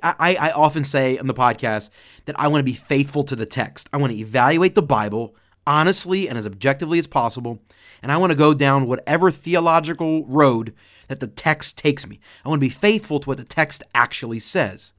I, 0.04 0.36
I 0.36 0.52
often 0.52 0.84
say 0.84 1.18
on 1.18 1.28
the 1.28 1.34
podcast 1.34 1.90
that 2.26 2.38
I 2.38 2.50
want 2.50 2.60
to 2.60 2.70
be 2.70 2.78
faithful 2.78 3.24
to 3.24 3.38
the 3.38 3.46
text. 3.46 3.88
I 3.94 3.98
want 3.98 4.12
to 4.12 4.20
evaluate 4.20 4.76
the 4.76 4.82
Bible 4.82 5.34
honestly 5.66 6.28
and 6.28 6.38
as 6.38 6.46
objectively 6.46 7.00
as 7.00 7.08
possible, 7.08 7.60
and 8.02 8.12
I 8.12 8.18
want 8.18 8.32
to 8.32 8.38
go 8.38 8.54
down 8.54 8.86
whatever 8.86 9.32
theological 9.32 10.26
road 10.26 10.74
that 11.08 11.22
the 11.22 11.28
text 11.28 11.78
takes 11.78 12.06
me. 12.06 12.20
I 12.44 12.50
want 12.50 12.62
to 12.62 12.68
be 12.68 12.74
faithful 12.74 13.20
to 13.20 13.30
what 13.30 13.38
the 13.38 13.46
text 13.46 13.82
actually 13.96 14.40
says. 14.40 14.92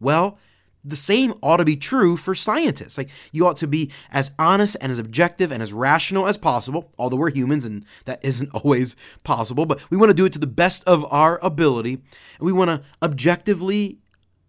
Well, 0.00 0.38
the 0.86 0.96
same 0.96 1.34
ought 1.42 1.56
to 1.56 1.64
be 1.64 1.76
true 1.76 2.16
for 2.16 2.34
scientists. 2.34 2.96
Like 2.96 3.10
you 3.32 3.46
ought 3.46 3.56
to 3.58 3.66
be 3.66 3.90
as 4.10 4.30
honest 4.38 4.76
and 4.80 4.92
as 4.92 4.98
objective 4.98 5.50
and 5.50 5.62
as 5.62 5.72
rational 5.72 6.26
as 6.26 6.38
possible, 6.38 6.92
although 6.98 7.16
we're 7.16 7.30
humans 7.30 7.64
and 7.64 7.84
that 8.04 8.24
isn't 8.24 8.50
always 8.54 8.96
possible, 9.24 9.66
but 9.66 9.80
we 9.90 9.96
want 9.96 10.10
to 10.10 10.14
do 10.14 10.24
it 10.24 10.32
to 10.32 10.38
the 10.38 10.46
best 10.46 10.84
of 10.84 11.04
our 11.12 11.38
ability. 11.42 11.94
And 11.94 12.46
we 12.46 12.52
want 12.52 12.70
to 12.70 12.82
objectively 13.02 13.98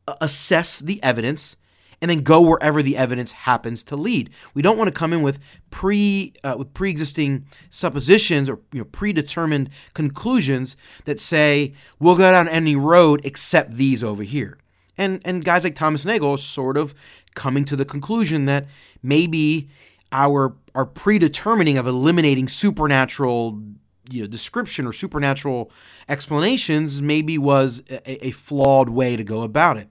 uh, 0.08 0.16
assess 0.22 0.80
the 0.80 1.02
evidence 1.04 1.56
and 2.02 2.12
then 2.12 2.22
go 2.22 2.40
wherever 2.42 2.84
the 2.84 2.96
evidence 2.96 3.32
happens 3.32 3.82
to 3.84 3.96
lead. 3.96 4.30
We 4.54 4.62
don't 4.62 4.78
want 4.78 4.88
to 4.88 4.92
come 4.92 5.14
in 5.14 5.24
with 5.24 5.40
pre 5.72 6.34
uh, 6.44 6.56
with 6.58 6.74
pre-existing 6.74 7.48
suppositions 7.72 8.50
or 8.50 8.60
you 8.72 8.80
know 8.80 8.86
predetermined 8.86 9.72
conclusions 9.96 10.78
that 11.06 11.20
say 11.20 11.74
we'll 12.00 12.16
go 12.16 12.32
down 12.32 12.48
any 12.48 12.76
road 12.76 13.22
except 13.24 13.78
these 13.78 14.04
over 14.04 14.22
here. 14.22 14.60
And 14.98 15.22
and 15.26 15.44
guys 15.44 15.64
like 15.64 15.76
Thomas 15.76 16.06
Nagel 16.06 16.38
sort 16.38 16.78
of 16.78 16.94
coming 17.36 17.66
to 17.66 17.76
the 17.76 17.86
conclusion 17.86 18.46
that 18.46 18.66
maybe 19.04 19.70
our 20.12 20.56
our 20.74 20.86
predetermining 20.86 21.78
of 21.78 21.88
eliminating 21.88 22.48
supernatural 22.48 23.62
you 24.10 24.22
know 24.22 24.28
description 24.28 24.86
or 24.86 24.94
supernatural 24.94 25.72
explanations 26.08 27.02
maybe 27.02 27.38
was 27.38 27.84
a, 27.90 28.28
a 28.28 28.32
flawed 28.32 28.90
way 28.90 29.16
to 29.16 29.24
go 29.24 29.42
about 29.42 29.78
it. 29.78 29.90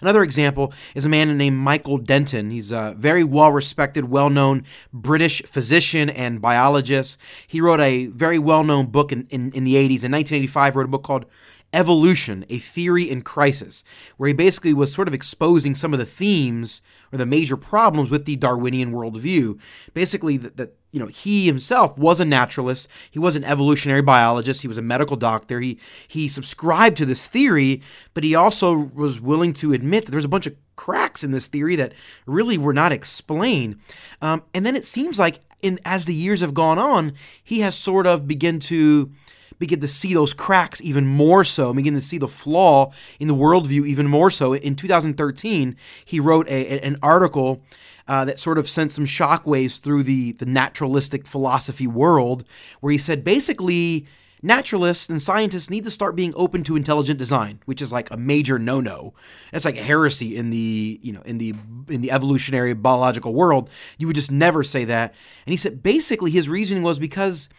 Another 0.00 0.22
example 0.22 0.72
is 0.94 1.04
a 1.04 1.08
man 1.08 1.36
named 1.36 1.56
Michael 1.56 1.98
Denton. 1.98 2.50
He's 2.50 2.70
a 2.70 2.94
very 2.98 3.24
well 3.24 3.52
respected, 3.52 4.04
well 4.04 4.30
known 4.30 4.64
British 4.92 5.42
physician 5.42 6.10
and 6.10 6.40
biologist. 6.40 7.18
He 7.46 7.60
wrote 7.60 7.80
a 7.80 8.06
very 8.06 8.38
well 8.38 8.64
known 8.64 8.86
book 8.86 9.12
in, 9.12 9.26
in, 9.30 9.52
in, 9.52 9.64
the 9.64 9.74
80s. 9.74 10.02
In 10.02 10.12
1985, 10.12 10.76
wrote 10.76 10.84
a 10.86 10.88
book 10.88 11.02
called 11.02 11.26
Evolution, 11.72 12.44
a 12.48 12.58
Theory 12.58 13.08
in 13.08 13.22
Crisis, 13.22 13.84
where 14.16 14.28
he 14.28 14.34
basically 14.34 14.74
was 14.74 14.92
sort 14.92 15.06
of 15.06 15.14
exposing 15.14 15.74
some 15.74 15.92
of 15.92 16.00
the 16.00 16.06
themes 16.06 16.82
or 17.12 17.18
the 17.18 17.26
major 17.26 17.56
problems 17.56 18.10
with 18.10 18.24
the 18.24 18.36
Darwinian 18.36 18.92
worldview. 18.92 19.58
Basically, 19.94 20.36
that, 20.36 20.56
that 20.56 20.74
you 20.90 20.98
know 20.98 21.06
he 21.06 21.46
himself 21.46 21.96
was 21.96 22.18
a 22.18 22.24
naturalist, 22.24 22.88
he 23.08 23.20
was 23.20 23.36
an 23.36 23.44
evolutionary 23.44 24.02
biologist, 24.02 24.62
he 24.62 24.68
was 24.68 24.78
a 24.78 24.82
medical 24.82 25.16
doctor. 25.16 25.60
He 25.60 25.78
he 26.08 26.28
subscribed 26.28 26.96
to 26.96 27.06
this 27.06 27.28
theory, 27.28 27.82
but 28.14 28.24
he 28.24 28.34
also 28.34 28.74
was 28.74 29.20
willing 29.20 29.52
to 29.54 29.72
admit 29.72 30.06
that 30.06 30.10
there's 30.10 30.24
a 30.24 30.28
bunch 30.28 30.46
of 30.46 30.56
cracks 30.74 31.22
in 31.22 31.30
this 31.30 31.46
theory 31.46 31.76
that 31.76 31.92
really 32.26 32.58
were 32.58 32.72
not 32.72 32.90
explained. 32.90 33.78
Um, 34.20 34.42
and 34.52 34.66
then 34.66 34.74
it 34.74 34.84
seems 34.84 35.18
like 35.18 35.38
in 35.62 35.78
as 35.84 36.06
the 36.06 36.14
years 36.14 36.40
have 36.40 36.54
gone 36.54 36.78
on, 36.78 37.12
he 37.44 37.60
has 37.60 37.76
sort 37.76 38.06
of 38.06 38.26
begun 38.26 38.58
to 38.60 39.12
begin 39.60 39.78
to 39.78 39.86
see 39.86 40.12
those 40.12 40.34
cracks 40.34 40.80
even 40.82 41.06
more 41.06 41.44
so, 41.44 41.72
begin 41.72 41.94
to 41.94 42.00
see 42.00 42.18
the 42.18 42.26
flaw 42.26 42.90
in 43.20 43.28
the 43.28 43.34
worldview 43.34 43.86
even 43.86 44.08
more 44.08 44.30
so. 44.30 44.54
In 44.54 44.74
2013, 44.74 45.76
he 46.04 46.18
wrote 46.18 46.48
a, 46.48 46.80
an 46.80 46.96
article 47.00 47.62
uh, 48.08 48.24
that 48.24 48.40
sort 48.40 48.58
of 48.58 48.68
sent 48.68 48.90
some 48.90 49.04
shockwaves 49.04 49.78
through 49.78 50.02
the, 50.02 50.32
the 50.32 50.46
naturalistic 50.46 51.28
philosophy 51.28 51.86
world, 51.86 52.42
where 52.80 52.90
he 52.90 52.98
said 52.98 53.22
basically 53.22 54.06
naturalists 54.42 55.10
and 55.10 55.20
scientists 55.20 55.68
need 55.68 55.84
to 55.84 55.90
start 55.90 56.16
being 56.16 56.32
open 56.34 56.64
to 56.64 56.74
intelligent 56.74 57.18
design, 57.18 57.60
which 57.66 57.82
is 57.82 57.92
like 57.92 58.10
a 58.10 58.16
major 58.16 58.58
no-no. 58.58 59.12
That's 59.52 59.66
like 59.66 59.76
a 59.76 59.82
heresy 59.82 60.36
in 60.36 60.50
the 60.50 60.98
you 61.02 61.12
know 61.12 61.22
in 61.22 61.38
the 61.38 61.54
in 61.88 62.00
the 62.00 62.10
evolutionary 62.10 62.72
biological 62.72 63.34
world. 63.34 63.68
You 63.98 64.06
would 64.06 64.16
just 64.16 64.32
never 64.32 64.64
say 64.64 64.86
that. 64.86 65.14
And 65.46 65.52
he 65.52 65.58
said 65.58 65.82
basically 65.82 66.30
his 66.30 66.48
reasoning 66.48 66.82
was 66.82 66.98
because 66.98 67.50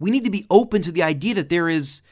we 0.00 0.10
need 0.10 0.24
to 0.24 0.30
be 0.30 0.46
open 0.50 0.82
to 0.82 0.90
the 0.90 1.04
idea 1.04 1.34
that 1.34 1.48
there 1.48 1.68
is 1.68 2.02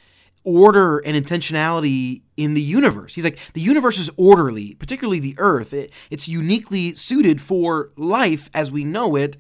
order 0.45 0.99
and 0.99 1.17
intentionality 1.17 2.23
in 2.37 2.55
the 2.55 2.63
universe. 2.63 3.15
He's 3.15 3.25
like, 3.25 3.39
the 3.55 3.61
universe 3.61 3.99
is 3.99 4.11
orderly, 4.17 4.75
particularly 4.75 5.19
the 5.19 5.35
earth. 5.39 5.75
It, 5.75 5.91
it's 6.11 6.29
uniquely 6.29 6.95
suited 6.95 7.41
for 7.41 7.91
life 7.97 8.49
as 8.55 8.71
we 8.71 8.85
know 8.85 9.17
it. 9.17 9.37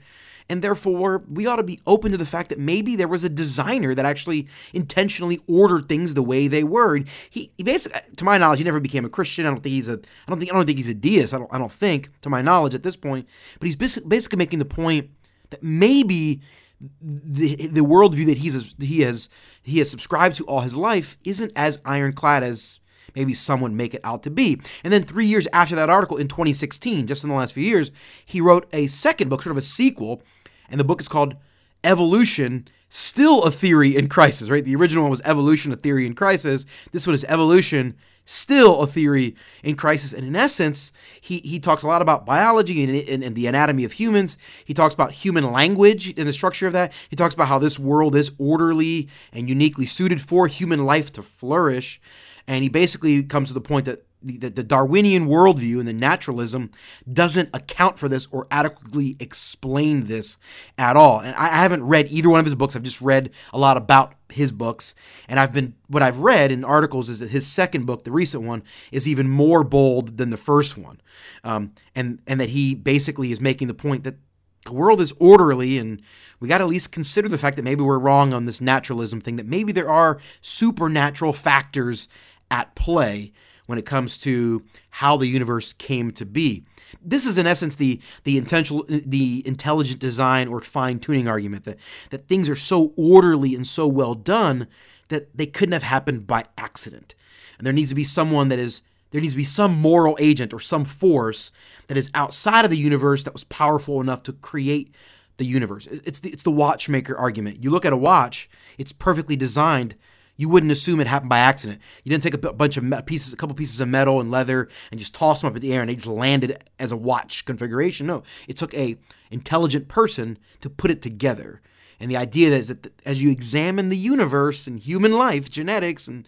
And 0.51 0.63
therefore, 0.63 1.25
we 1.31 1.47
ought 1.47 1.57
to 1.57 1.63
be 1.63 1.79
open 1.87 2.11
to 2.11 2.17
the 2.17 2.25
fact 2.25 2.49
that 2.49 2.59
maybe 2.59 2.97
there 2.97 3.07
was 3.07 3.23
a 3.23 3.29
designer 3.29 3.95
that 3.95 4.07
actually 4.07 4.49
intentionally 4.73 5.41
ordered 5.47 5.89
things 5.89 6.15
the 6.15 6.23
way 6.23 6.49
they 6.49 6.65
were. 6.65 6.97
And 6.97 7.07
he, 7.29 7.53
he 7.59 7.63
basically, 7.63 8.01
to 8.17 8.25
my 8.25 8.39
knowledge, 8.39 8.59
he 8.59 8.65
never 8.65 8.81
became 8.81 9.05
a 9.05 9.11
Christian. 9.11 9.45
I 9.45 9.51
don't 9.51 9.63
think 9.63 9.75
he's 9.75 9.91
a, 9.91 9.99
I 10.27 10.31
don't 10.31 10.39
think, 10.39 10.51
I 10.51 10.55
don't 10.55 10.65
think 10.65 10.79
he's 10.79 10.89
a 10.89 10.95
deist. 10.95 11.35
I 11.35 11.39
don't, 11.39 11.53
I 11.53 11.59
don't 11.59 11.73
think, 11.73 12.11
to 12.23 12.31
my 12.31 12.41
knowledge, 12.41 12.75
at 12.75 12.83
this 12.83 12.97
point. 12.97 13.29
But 13.61 13.67
he's 13.67 13.77
basically 13.77 14.39
making 14.39 14.59
the 14.59 14.65
point 14.65 15.11
that 15.51 15.63
maybe 15.63 16.41
the 16.81 17.67
the 17.67 17.85
worldview 17.85 18.27
that 18.27 18.39
he's 18.39 18.75
he 18.79 19.01
has 19.01 19.29
he 19.63 19.79
has 19.79 19.91
subscribed 19.91 20.37
to 20.37 20.45
all 20.45 20.61
his 20.61 20.77
life 20.77 21.17
isn't 21.25 21.53
as 21.57 21.81
ironclad 21.85 22.43
as 22.43 22.79
maybe 23.15 23.35
someone 23.35 23.77
make 23.77 23.95
it 23.95 24.01
out 24.05 24.23
to 24.23 24.31
be. 24.31 24.61
And 24.85 24.93
then 24.93 25.03
three 25.03 25.27
years 25.27 25.49
after 25.53 25.75
that 25.75 25.91
article 25.91 26.17
in 26.17 26.29
2016, 26.29 27.07
just 27.07 27.25
in 27.25 27.31
the 27.31 27.37
last 27.37 27.53
few 27.53 27.65
years, 27.65 27.91
he 28.25 28.41
wrote 28.41 28.69
a 28.73 28.87
second 28.87 29.29
book, 29.29 29.43
sort 29.43 29.51
of 29.51 29.57
a 29.57 29.63
sequel, 29.63 30.23
and 30.69 30.79
the 30.79 30.85
book 30.85 31.01
is 31.01 31.09
called 31.09 31.35
Evolution. 31.83 32.69
Still 32.91 33.43
a 33.43 33.51
theory 33.51 33.97
in 33.97 34.09
crisis, 34.09 34.49
right? 34.49 34.65
The 34.65 34.77
original 34.77 35.05
one 35.05 35.11
was 35.11 35.21
Evolution, 35.25 35.73
a 35.73 35.77
theory 35.77 36.07
in 36.07 36.15
crisis. 36.15 36.65
This 36.93 37.07
one 37.07 37.15
is 37.15 37.25
Evolution, 37.25 37.97
still 38.31 38.83
a 38.83 38.87
theory 38.87 39.35
in 39.63 39.75
crisis. 39.75 40.13
And 40.13 40.27
in 40.27 40.37
essence, 40.37 40.93
he, 41.19 41.39
he 41.39 41.59
talks 41.59 41.83
a 41.83 41.87
lot 41.87 42.03
about 42.03 42.27
biology 42.27 42.85
and, 42.85 43.09
and, 43.09 43.25
and, 43.25 43.35
the 43.35 43.47
anatomy 43.47 43.85
of 43.85 43.93
humans. 43.93 44.37
He 44.67 44.75
talks 44.75 44.93
about 44.93 45.13
human 45.13 45.51
language 45.51 46.09
and 46.19 46.29
the 46.29 46.33
structure 46.35 46.67
of 46.67 46.75
that. 46.75 46.93
He 47.09 47.17
talks 47.17 47.35
about 47.35 47.49
how 47.49 47.59
this 47.59 47.79
world 47.79 48.15
is 48.15 48.33
orderly 48.39 49.09
and 49.33 49.49
uniquely 49.49 49.87
suited 49.87 50.21
for 50.21 50.47
human 50.47 50.85
life 50.85 51.11
to 51.15 51.23
flourish. 51.23 52.03
And 52.47 52.63
he 52.63 52.69
basically 52.69 53.23
comes 53.23 53.49
to 53.49 53.55
the 53.55 53.63
point 53.63 53.87
that 53.87 54.05
the, 54.23 54.49
the 54.49 54.63
Darwinian 54.63 55.27
worldview 55.27 55.79
and 55.79 55.87
the 55.87 55.93
naturalism 55.93 56.71
doesn't 57.11 57.51
account 57.55 57.99
for 57.99 58.09
this 58.09 58.27
or 58.31 58.47
adequately 58.51 59.17
explain 59.21 60.07
this 60.07 60.37
at 60.77 60.97
all. 60.97 61.21
And 61.21 61.35
I, 61.37 61.47
I 61.47 61.63
haven't 61.63 61.85
read 61.85 62.09
either 62.11 62.29
one 62.29 62.41
of 62.41 62.47
his 62.47 62.55
books. 62.55 62.75
I've 62.75 62.83
just 62.83 63.01
read 63.01 63.31
a 63.53 63.59
lot 63.59 63.77
about 63.77 64.15
his 64.29 64.53
books. 64.53 64.95
And 65.29 65.39
I've 65.39 65.53
been, 65.53 65.75
what 65.87 66.03
I've 66.03 66.19
read 66.19 66.51
in 66.51 66.65
articles 66.65 67.09
is 67.09 67.21
that 67.21 67.31
his 67.31 67.47
second 67.47 67.87
book, 67.87 68.05
the 68.05 68.13
recent 68.13 68.43
one, 68.43 68.63
is 68.91 69.07
even 69.07 69.29
more 69.29 69.65
bold 69.65 70.17
than 70.17 70.31
the 70.31 70.37
first 70.37 70.77
one. 70.77 71.01
Um, 71.45 71.73
and, 71.95 72.21
and 72.27 72.41
that 72.41 72.51
he 72.51 72.75
basically 72.75 73.33
is 73.33 73.41
making 73.41 73.69
the 73.69 73.75
point 73.75 74.05
that 74.05 74.17
the 74.65 74.73
world 74.73 75.01
is 75.01 75.13
orderly 75.19 75.79
and 75.79 76.03
we 76.41 76.49
got 76.49 76.59
to 76.59 76.65
at 76.65 76.71
least 76.71 76.93
consider 76.93 77.29
the 77.29 77.39
fact 77.39 77.57
that 77.57 77.63
maybe 77.63 77.83
we're 77.83 77.99
wrong 77.99 78.35
on 78.35 78.45
this 78.45 78.61
naturalism 78.61 79.21
thing, 79.21 79.37
that 79.37 79.47
maybe 79.47 79.73
there 79.73 79.91
are 79.91 80.21
supernatural 80.41 81.33
factors 81.33 82.09
at 82.51 82.75
play 82.75 83.33
when 83.69 83.79
it 83.79 83.85
comes 83.85 84.17
to 84.17 84.63
how 84.89 85.19
the 85.19 85.27
universe 85.27 85.75
came 85.75 86.11
to 86.11 86.25
be. 86.25 86.65
This 87.03 87.27
is 87.27 87.37
in 87.37 87.47
essence 87.47 87.77
the 87.77 88.01
the 88.25 88.39
intentional 88.39 88.87
the 88.89 89.47
intelligent 89.47 90.01
design 90.01 90.49
or 90.49 90.63
fine 90.63 90.99
tuning 90.99 91.29
argument 91.29 91.65
that 91.65 91.79
that 92.09 92.27
things 92.29 92.49
are 92.49 92.57
so 92.57 92.95
orderly 92.97 93.55
and 93.55 93.67
so 93.67 93.87
well 93.87 94.15
done 94.15 94.69
that 95.11 95.37
they 95.37 95.45
couldn't 95.45 95.75
have 95.75 95.83
happened 95.83 96.27
by 96.27 96.47
accident. 96.57 97.15
And 97.59 97.67
there 97.67 97.75
needs 97.75 97.91
to 97.91 97.95
be 97.95 98.05
someone 98.05 98.49
that 98.49 98.59
is 98.59 98.81
there 99.11 99.21
needs 99.21 99.35
to 99.35 99.39
be 99.39 99.45
some 99.45 99.79
moral 99.79 100.17
agent 100.19 100.55
or 100.55 100.61
some 100.61 100.87
force 100.87 101.53
that 101.89 101.99
is 101.99 102.11
outside 102.15 102.65
of 102.65 102.71
the 102.71 102.79
universe 102.79 103.23
that 103.25 103.35
was 103.35 103.45
powerful 103.45 104.01
enough 104.01 104.23
to 104.23 104.33
create 104.33 104.95
the 105.37 105.45
universe. 105.45 105.87
It's 105.87 106.21
the, 106.21 106.31
it's 106.31 106.43
the 106.43 106.51
watchmaker 106.51 107.17
argument. 107.17 107.63
You 107.63 107.71
look 107.71 107.85
at 107.85 107.93
a 107.93 107.99
watch, 107.99 108.49
it's 108.79 108.93
perfectly 108.93 109.37
designed 109.37 109.95
you 110.39 110.49
wouldn't 110.49 110.73
assume 110.73 111.01
it 111.01 111.09
happened 111.09 111.29
by 111.29 111.41
accident. 111.41 111.81
You 112.05 112.11
didn't 112.11 112.23
take 112.23 112.33
a 112.33 112.53
bunch 112.53 112.77
of 112.77 113.07
pieces, 113.07 113.33
a 113.33 113.37
couple 113.37 113.57
pieces 113.57 113.81
of 113.81 113.89
metal 113.89 114.21
and 114.21 114.31
leather, 114.31 114.69
and 114.91 114.99
just 114.99 115.15
toss 115.15 115.43
them 115.43 115.51
up 115.51 115.57
in 115.57 115.61
the 115.61 115.75
air, 115.75 115.83
and 115.83 115.91
they 115.91 115.97
just 115.97 116.07
landed 116.07 116.63
as 116.79 116.93
a 116.93 116.97
watch 116.97 117.45
configuration. 117.45 118.07
No, 118.07 118.23
it 118.47 118.57
took 118.57 118.73
a 118.73 118.97
intelligent 119.31 119.89
person 119.89 120.39
to 120.61 120.71
put 120.71 120.93
it 120.93 121.03
together. 121.03 121.61
And 122.01 122.09
the 122.09 122.17
idea 122.17 122.51
is 122.57 122.69
that 122.69 122.93
as 123.05 123.21
you 123.21 123.33
examine 123.33 123.89
the 123.89 123.97
universe 123.97 124.69
and 124.69 124.79
human 124.79 125.13
life, 125.13 125.51
genetics 125.51 126.07
and 126.07 126.27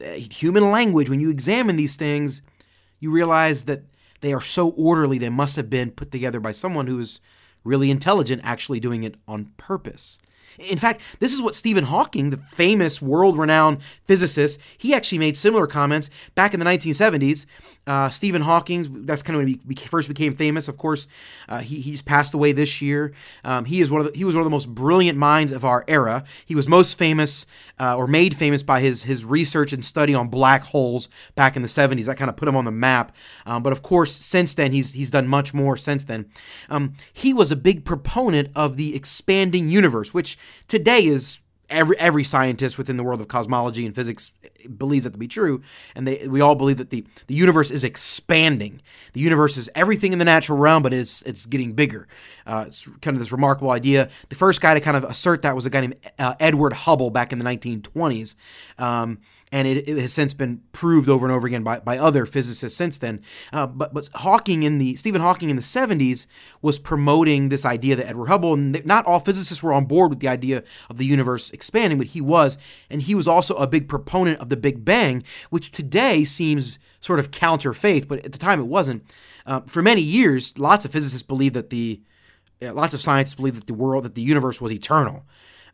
human 0.00 0.72
language, 0.72 1.08
when 1.08 1.20
you 1.20 1.30
examine 1.30 1.76
these 1.76 1.94
things, 1.94 2.42
you 2.98 3.12
realize 3.12 3.64
that 3.66 3.84
they 4.22 4.32
are 4.32 4.40
so 4.40 4.70
orderly, 4.70 5.18
they 5.18 5.30
must 5.30 5.54
have 5.54 5.70
been 5.70 5.92
put 5.92 6.10
together 6.10 6.40
by 6.40 6.50
someone 6.50 6.88
who 6.88 6.98
is 6.98 7.20
really 7.62 7.92
intelligent, 7.92 8.42
actually 8.44 8.80
doing 8.80 9.04
it 9.04 9.14
on 9.28 9.52
purpose. 9.56 10.18
In 10.58 10.78
fact, 10.78 11.00
this 11.18 11.32
is 11.32 11.42
what 11.42 11.54
Stephen 11.54 11.84
Hawking, 11.84 12.30
the 12.30 12.36
famous 12.36 13.00
world 13.00 13.38
renowned 13.38 13.78
physicist, 14.06 14.60
he 14.76 14.94
actually 14.94 15.18
made 15.18 15.36
similar 15.36 15.66
comments 15.66 16.10
back 16.34 16.54
in 16.54 16.60
the 16.60 16.66
1970s. 16.66 17.46
Uh, 17.84 18.08
Stephen 18.10 18.42
Hawking, 18.42 19.06
that's 19.06 19.22
kind 19.22 19.34
of 19.34 19.44
when 19.44 19.48
he 19.48 19.86
first 19.86 20.06
became 20.06 20.36
famous. 20.36 20.68
Of 20.68 20.78
course, 20.78 21.08
uh, 21.48 21.58
he, 21.58 21.80
he's 21.80 22.00
passed 22.00 22.32
away 22.32 22.52
this 22.52 22.80
year. 22.80 23.12
Um, 23.42 23.64
he 23.64 23.80
is 23.80 23.90
one 23.90 24.00
of 24.00 24.12
the, 24.12 24.16
he 24.16 24.24
was 24.24 24.36
one 24.36 24.40
of 24.40 24.46
the 24.46 24.50
most 24.50 24.72
brilliant 24.72 25.18
minds 25.18 25.50
of 25.50 25.64
our 25.64 25.84
era. 25.88 26.22
He 26.44 26.54
was 26.54 26.68
most 26.68 26.96
famous 26.96 27.44
uh, 27.80 27.96
or 27.96 28.06
made 28.06 28.36
famous 28.36 28.62
by 28.62 28.80
his 28.80 29.02
his 29.02 29.24
research 29.24 29.72
and 29.72 29.84
study 29.84 30.14
on 30.14 30.28
black 30.28 30.62
holes 30.62 31.08
back 31.34 31.56
in 31.56 31.62
the 31.62 31.68
70s. 31.68 32.04
That 32.04 32.16
kind 32.16 32.28
of 32.28 32.36
put 32.36 32.48
him 32.48 32.54
on 32.54 32.64
the 32.64 32.70
map. 32.70 33.16
Um, 33.46 33.64
but 33.64 33.72
of 33.72 33.82
course, 33.82 34.14
since 34.14 34.54
then 34.54 34.70
he's 34.70 34.92
he's 34.92 35.10
done 35.10 35.26
much 35.26 35.52
more 35.52 35.76
since 35.76 36.04
then. 36.04 36.26
Um, 36.70 36.94
he 37.12 37.34
was 37.34 37.50
a 37.50 37.56
big 37.56 37.84
proponent 37.84 38.50
of 38.54 38.76
the 38.76 38.94
expanding 38.94 39.68
universe, 39.68 40.14
which 40.14 40.38
today 40.68 41.04
is 41.04 41.40
every 41.70 41.98
every 41.98 42.24
scientist 42.24 42.78
within 42.78 42.96
the 42.96 43.02
world 43.02 43.20
of 43.20 43.28
cosmology 43.28 43.86
and 43.86 43.94
physics 43.94 44.30
believes 44.76 45.04
that 45.04 45.12
to 45.12 45.18
be 45.18 45.28
true, 45.28 45.62
and 45.94 46.06
they 46.06 46.26
we 46.28 46.40
all 46.40 46.54
believe 46.54 46.78
that 46.78 46.90
the 46.90 47.04
the 47.26 47.34
universe 47.34 47.70
is 47.70 47.84
expanding. 47.84 48.80
The 49.12 49.20
universe 49.20 49.56
is 49.56 49.70
everything 49.74 50.12
in 50.12 50.18
the 50.18 50.24
natural 50.24 50.58
realm, 50.58 50.82
but 50.82 50.92
it's 50.92 51.22
it's 51.22 51.46
getting 51.46 51.72
bigger. 51.72 52.08
Uh, 52.46 52.64
it's 52.68 52.86
kind 53.00 53.14
of 53.14 53.18
this 53.18 53.32
remarkable 53.32 53.70
idea. 53.70 54.10
The 54.28 54.36
first 54.36 54.60
guy 54.60 54.74
to 54.74 54.80
kind 54.80 54.96
of 54.96 55.04
assert 55.04 55.42
that 55.42 55.54
was 55.54 55.66
a 55.66 55.70
guy 55.70 55.80
named 55.80 55.96
uh, 56.18 56.34
Edward 56.40 56.72
Hubble 56.72 57.10
back 57.10 57.32
in 57.32 57.38
the 57.38 57.44
1920s. 57.44 58.34
Um, 58.78 59.18
and 59.52 59.68
it, 59.68 59.86
it, 59.86 59.98
has 59.98 60.12
since 60.12 60.32
been 60.32 60.62
proved 60.72 61.08
over 61.08 61.26
and 61.26 61.34
over 61.34 61.46
again 61.46 61.62
by, 61.62 61.78
by 61.78 61.98
other 61.98 62.24
physicists 62.24 62.76
since 62.76 62.96
then. 62.96 63.20
Uh, 63.52 63.66
but 63.66 63.92
but 63.92 64.08
Hawking 64.14 64.62
in 64.62 64.78
the 64.78 64.96
Stephen 64.96 65.20
Hawking 65.20 65.50
in 65.50 65.56
the 65.56 65.62
70s 65.62 66.26
was 66.62 66.78
promoting 66.78 67.50
this 67.50 67.66
idea 67.66 67.94
that 67.94 68.08
Edward 68.08 68.28
Hubble 68.28 68.54
and 68.54 68.84
not 68.86 69.04
all 69.04 69.20
physicists 69.20 69.62
were 69.62 69.74
on 69.74 69.84
board 69.84 70.10
with 70.10 70.20
the 70.20 70.28
idea 70.28 70.64
of 70.88 70.96
the 70.96 71.04
universe 71.04 71.50
expanding, 71.50 71.98
but 71.98 72.08
he 72.08 72.20
was, 72.20 72.56
and 72.88 73.02
he 73.02 73.14
was 73.14 73.28
also 73.28 73.54
a 73.56 73.66
big 73.66 73.88
proponent 73.88 74.40
of 74.40 74.48
the 74.48 74.56
Big 74.56 74.84
Bang, 74.84 75.22
which 75.50 75.70
today 75.70 76.24
seems 76.24 76.78
sort 77.00 77.18
of 77.18 77.30
counter 77.30 77.74
faith, 77.74 78.08
but 78.08 78.24
at 78.24 78.32
the 78.32 78.38
time 78.38 78.58
it 78.58 78.68
wasn't. 78.68 79.04
Uh, 79.44 79.60
for 79.60 79.82
many 79.82 80.00
years, 80.00 80.56
lots 80.56 80.84
of 80.84 80.92
physicists 80.92 81.26
believed 81.26 81.54
that 81.54 81.70
the 81.70 82.00
uh, 82.62 82.72
lots 82.72 82.94
of 82.94 83.02
scientists 83.02 83.34
believed 83.34 83.56
that 83.56 83.66
the 83.66 83.74
world 83.74 84.04
that 84.04 84.14
the 84.14 84.22
universe 84.22 84.60
was 84.60 84.72
eternal, 84.72 85.24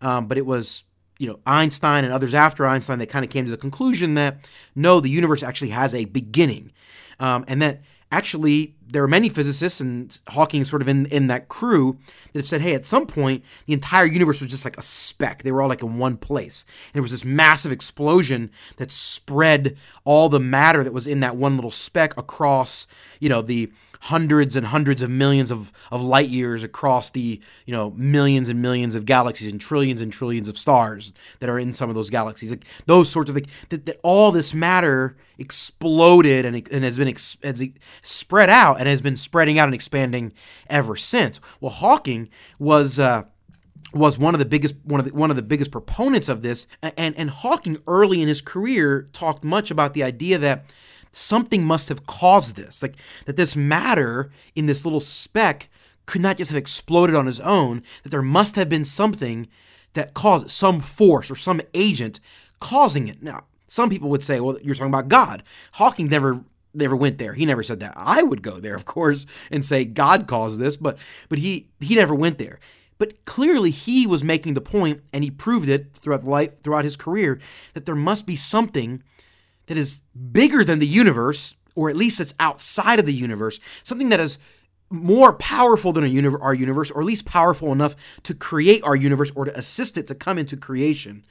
um, 0.01 0.27
but 0.27 0.37
it 0.37 0.47
was 0.47 0.83
you 1.19 1.27
know 1.27 1.41
Einstein 1.47 2.05
and 2.05 2.13
others 2.13 2.35
after 2.35 2.67
Einstein 2.67 2.99
that 3.01 3.09
kind 3.09 3.25
of 3.25 3.31
came 3.31 3.45
to 3.45 3.51
the 3.51 3.57
conclusion 3.57 4.15
that 4.15 4.39
no, 4.75 5.01
the 5.01 5.11
universe 5.11 5.43
actually 5.43 5.71
has 5.71 5.95
a 5.95 6.07
beginning, 6.07 6.73
um, 7.21 7.45
and 7.49 7.61
that 7.61 7.81
actually 8.11 8.75
there 8.87 9.03
are 9.03 9.09
many 9.09 9.29
physicists 9.29 9.81
and 9.81 10.19
Hawking 10.29 10.65
sort 10.65 10.81
of 10.81 10.89
in 10.89 11.07
in 11.07 11.27
that 11.27 11.49
crew 11.49 11.99
that 12.33 12.41
have 12.41 12.47
said, 12.47 12.61
hey, 12.61 12.75
at 12.75 12.85
some 12.85 13.07
point 13.07 13.45
the 13.67 13.73
entire 13.73 14.07
universe 14.07 14.41
was 14.41 14.51
just 14.51 14.65
like 14.65 14.79
a 14.79 14.83
speck. 14.83 15.43
They 15.43 15.53
were 15.53 15.61
all 15.61 15.69
like 15.69 15.83
in 15.83 15.99
one 15.99 16.17
place. 16.17 16.65
And 16.87 16.95
there 16.95 17.03
was 17.03 17.11
this 17.11 17.25
massive 17.25 17.73
explosion 17.73 18.51
that 18.77 18.91
spread 18.91 19.77
all 20.05 20.29
the 20.29 20.41
matter 20.41 20.83
that 20.83 20.93
was 20.93 21.07
in 21.07 21.21
that 21.21 21.37
one 21.37 21.57
little 21.57 21.71
speck 21.71 22.17
across, 22.19 22.87
you 23.21 23.29
know, 23.29 23.43
the 23.43 23.71
hundreds 24.01 24.57
and 24.57 24.67
hundreds 24.67 25.03
of 25.03 25.11
millions 25.11 25.51
of, 25.51 25.73
of 25.91 26.01
light 26.01 26.29
years 26.29 26.63
across 26.63 27.11
the 27.11 27.41
you 27.67 27.73
know 27.73 27.91
millions 27.91 28.49
and 28.49 28.61
millions 28.63 28.95
of 28.95 29.05
galaxies 29.05 29.51
and 29.51 29.61
trillions 29.61 30.01
and 30.01 30.13
trillions 30.13 30.49
of 30.49 30.57
stars 30.59 31.13
that 31.41 31.49
are 31.49 31.59
in 31.59 31.73
some 31.73 31.89
of 31.89 31.95
those 31.95 32.11
galaxies. 32.11 32.51
Like 32.51 32.65
those 32.87 33.11
sorts 33.11 33.31
of 33.31 33.37
things 33.37 33.49
that, 33.71 33.87
that 33.87 34.01
all 34.03 34.33
this 34.33 34.55
matter 34.55 35.17
exploded 35.39 36.45
and, 36.45 36.69
and 36.71 36.85
has 36.85 36.99
been 36.99 37.09
ex, 37.09 37.37
has 37.43 37.63
spread 38.03 38.51
out 38.51 38.79
and 38.79 38.89
has 38.89 39.01
been 39.03 39.17
spreading 39.17 39.59
out 39.59 39.69
and 39.69 39.75
expanding 39.75 40.33
ever 40.69 40.97
since. 40.97 41.41
Well 41.61 41.73
hawking 41.73 42.29
was 42.59 42.99
uh, 42.99 43.25
was 43.93 44.19
one 44.19 44.35
of 44.35 44.39
the 44.39 44.45
biggest 44.45 44.75
one 44.85 45.01
of 45.01 45.07
the, 45.07 45.15
one 45.15 45.31
of 45.31 45.37
the 45.37 45.43
biggest 45.43 45.71
proponents 45.71 46.29
of 46.29 46.43
this 46.43 46.67
and 46.83 47.17
and 47.17 47.31
Hawking 47.31 47.79
early 47.87 48.21
in 48.21 48.29
his 48.29 48.41
career 48.41 49.09
talked 49.13 49.45
much 49.45 49.71
about 49.71 49.95
the 49.95 50.03
idea 50.03 50.39
that 50.39 50.67
something 51.11 51.65
must 51.65 51.89
have 51.89 52.07
caused 52.07 52.57
this. 52.57 52.83
Like 52.83 52.97
that 53.27 53.37
this 53.37 53.57
matter 53.57 54.31
in 54.55 54.67
this 54.67 54.85
little 54.85 55.01
speck 55.01 55.69
could 56.07 56.23
not 56.23 56.39
just 56.39 56.51
have 56.51 56.59
exploded 56.59 57.15
on 57.15 57.29
its 57.29 57.41
own, 57.41 57.83
that 58.03 58.09
there 58.09 58.23
must 58.23 58.57
have 58.57 58.69
been 58.69 58.85
something 58.85 59.47
that 59.95 60.15
caused 60.15 60.51
some 60.51 60.81
force 60.81 61.31
or 61.31 61.37
some 61.37 61.61
agent 61.75 62.21
causing 62.61 63.09
it. 63.09 63.23
Now, 63.23 63.45
some 63.69 63.91
people 63.91 64.09
would 64.09 64.23
say, 64.23 64.41
well, 64.41 64.59
you're 64.63 64.75
talking 64.75 64.93
about 64.93 65.09
God. 65.09 65.43
Hawking 65.75 66.07
never 66.07 66.45
never 66.75 66.97
went 66.97 67.19
there. 67.19 67.35
He 67.35 67.47
never 67.47 67.63
said 67.63 67.81
that. 67.81 67.95
I 67.97 68.23
would 68.23 68.43
go 68.43 68.61
there, 68.61 68.75
of 68.75 68.85
course, 68.85 69.27
and 69.51 69.65
say 69.65 69.85
God 69.85 70.27
caused 70.27 70.61
this, 70.61 70.77
but 70.77 70.99
but 71.29 71.39
he 71.39 71.69
he 71.81 71.95
never 71.95 72.15
went 72.15 72.39
there. 72.39 72.59
But 72.99 73.25
clearly 73.25 73.71
he 73.71 74.07
was 74.07 74.25
making 74.25 74.55
the 74.55 74.61
point, 74.61 75.03
and 75.13 75.23
he 75.23 75.31
proved 75.31 75.69
it 75.69 75.95
throughout 75.95 76.25
life, 76.25 76.61
throughout 76.61 76.85
his 76.85 76.97
career, 76.97 77.39
that 77.75 77.87
there 77.87 77.95
must 77.95 78.27
be 78.27 78.35
something 78.35 79.03
that 79.69 79.77
is 79.77 80.01
bigger 80.33 80.65
than 80.65 80.81
the 80.81 80.87
universe, 80.87 81.55
or 81.75 81.89
at 81.89 81.97
least 81.97 82.19
that's 82.19 82.35
outside 82.41 82.99
of 82.99 83.07
the 83.07 83.15
universe, 83.15 83.61
something 83.85 84.09
that 84.09 84.21
is 84.21 84.39
more 84.91 85.35
powerful 85.35 85.93
than 85.93 86.03
our 86.03 86.55
universe, 86.55 86.91
or 86.91 87.01
at 87.03 87.07
least 87.07 87.27
powerful 87.27 87.73
enough 87.73 87.95
to 88.23 88.35
create 88.35 88.83
our 88.83 88.97
universe 88.97 89.31
or 89.37 89.45
to 89.45 89.57
assist 89.57 89.99
it 89.99 90.07
to 90.07 90.15
come 90.15 90.39
into 90.39 90.57
creation, 90.57 91.25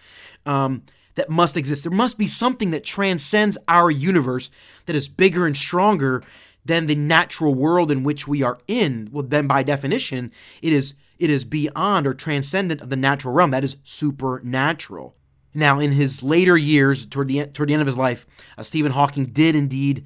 um, 0.46 0.84
that 1.16 1.30
must 1.30 1.58
exist. 1.58 1.84
There 1.84 1.92
must 1.92 2.20
be 2.20 2.28
something 2.28 2.70
that 2.72 2.84
transcends 2.84 3.58
our 3.68 3.90
universe 3.90 4.52
that 4.86 4.96
is 4.96 5.08
bigger 5.08 5.48
and 5.48 5.58
stronger 5.58 6.22
than 6.64 6.86
the 6.86 6.96
natural 6.96 7.56
world 7.56 7.90
in 7.90 8.04
which 8.04 8.28
we 8.28 8.44
are 8.44 8.60
in. 8.68 9.10
Well, 9.12 9.24
then 9.24 9.48
by 9.48 9.64
definition, 9.64 10.32
it 10.62 10.72
is 10.72 10.94
it 11.18 11.32
is 11.32 11.46
beyond 11.46 12.06
or 12.06 12.14
transcendent 12.14 12.82
of 12.82 12.92
the 12.92 12.96
natural 12.96 13.34
realm. 13.34 13.50
That 13.50 13.64
is 13.64 13.78
supernatural. 13.84 15.17
Now, 15.58 15.80
in 15.80 15.92
his 15.92 16.22
later 16.22 16.56
years, 16.56 17.04
toward 17.04 17.30
the 17.30 17.48
toward 17.48 17.70
the 17.70 17.74
end 17.74 17.82
of 17.82 17.88
his 17.88 17.98
life, 17.98 18.28
uh, 18.60 18.64
Stephen 18.64 18.92
Hawking 18.92 19.26
did 19.26 19.56
indeed 19.56 20.06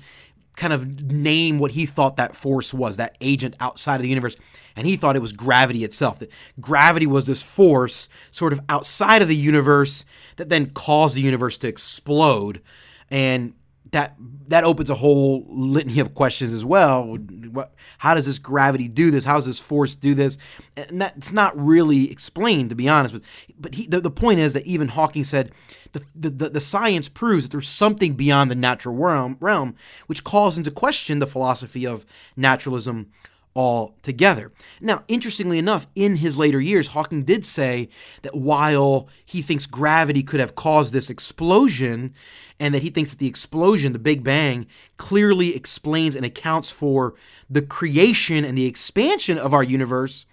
kind 0.55 0.71
of 0.71 1.11
name 1.11 1.59
what 1.59 1.71
he 1.71 1.85
thought 1.85 2.15
that 2.15 2.37
force 2.37 2.73
was, 2.73 2.95
that 2.95 3.17
agent 3.19 3.57
outside 3.59 3.97
of 3.97 4.03
the 4.03 4.07
universe, 4.07 4.37
and 4.77 4.87
he 4.87 4.95
thought 4.95 5.17
it 5.17 5.21
was 5.21 5.33
gravity 5.33 5.83
itself. 5.83 6.19
That 6.19 6.31
gravity 6.61 7.05
was 7.05 7.25
this 7.25 7.43
force 7.43 8.07
sort 8.31 8.53
of 8.53 8.61
outside 8.69 9.21
of 9.21 9.27
the 9.27 9.35
universe 9.35 10.05
that 10.37 10.47
then 10.47 10.67
caused 10.69 11.17
the 11.17 11.21
universe 11.21 11.57
to 11.57 11.67
explode, 11.67 12.61
and 13.09 13.53
that 13.91 14.15
that 14.47 14.63
opens 14.63 14.89
a 14.89 14.95
whole 14.95 15.45
litany 15.49 15.99
of 15.99 16.13
questions 16.13 16.53
as 16.53 16.63
well. 16.63 17.17
What, 17.51 17.73
how 17.97 18.13
does 18.13 18.25
this 18.25 18.39
gravity 18.39 18.87
do 18.87 19.11
this? 19.11 19.25
How 19.25 19.35
does 19.35 19.45
this 19.45 19.59
force 19.59 19.95
do 19.95 20.13
this? 20.13 20.37
And 20.77 21.01
that's 21.01 21.31
not 21.31 21.57
really 21.59 22.11
explained, 22.11 22.69
to 22.69 22.75
be 22.75 22.87
honest. 22.87 23.13
But 23.13 23.23
but 23.59 23.75
he, 23.75 23.87
the, 23.87 23.99
the 23.99 24.11
point 24.11 24.39
is 24.39 24.53
that 24.53 24.65
even 24.65 24.89
Hawking 24.89 25.23
said 25.23 25.51
the, 25.93 26.03
the, 26.15 26.49
the 26.49 26.59
science 26.59 27.09
proves 27.09 27.43
that 27.43 27.51
there's 27.51 27.67
something 27.67 28.13
beyond 28.13 28.49
the 28.49 28.55
natural 28.55 28.95
realm, 28.95 29.37
realm, 29.39 29.75
which 30.07 30.23
calls 30.23 30.57
into 30.57 30.71
question 30.71 31.19
the 31.19 31.27
philosophy 31.27 31.85
of 31.85 32.05
naturalism 32.37 33.11
altogether. 33.55 34.51
Now, 34.79 35.03
interestingly 35.07 35.57
enough, 35.57 35.87
in 35.95 36.17
his 36.17 36.37
later 36.37 36.61
years, 36.61 36.87
Hawking 36.87 37.23
did 37.23 37.45
say 37.45 37.89
that 38.21 38.35
while 38.35 39.09
he 39.25 39.41
thinks 39.41 39.65
gravity 39.65 40.23
could 40.23 40.39
have 40.39 40.55
caused 40.55 40.93
this 40.93 41.09
explosion, 41.09 42.13
and 42.59 42.73
that 42.73 42.83
he 42.83 42.89
thinks 42.89 43.11
that 43.11 43.19
the 43.19 43.27
explosion, 43.27 43.91
the 43.91 43.99
Big 43.99 44.23
Bang, 44.23 44.67
clearly 44.97 45.55
explains 45.55 46.15
and 46.15 46.25
accounts 46.25 46.71
for 46.71 47.15
the 47.49 47.61
creation 47.61 48.45
and 48.45 48.57
the 48.57 48.67
expansion 48.67 49.37
of 49.37 49.53
our 49.53 49.63
universe, 49.63 50.25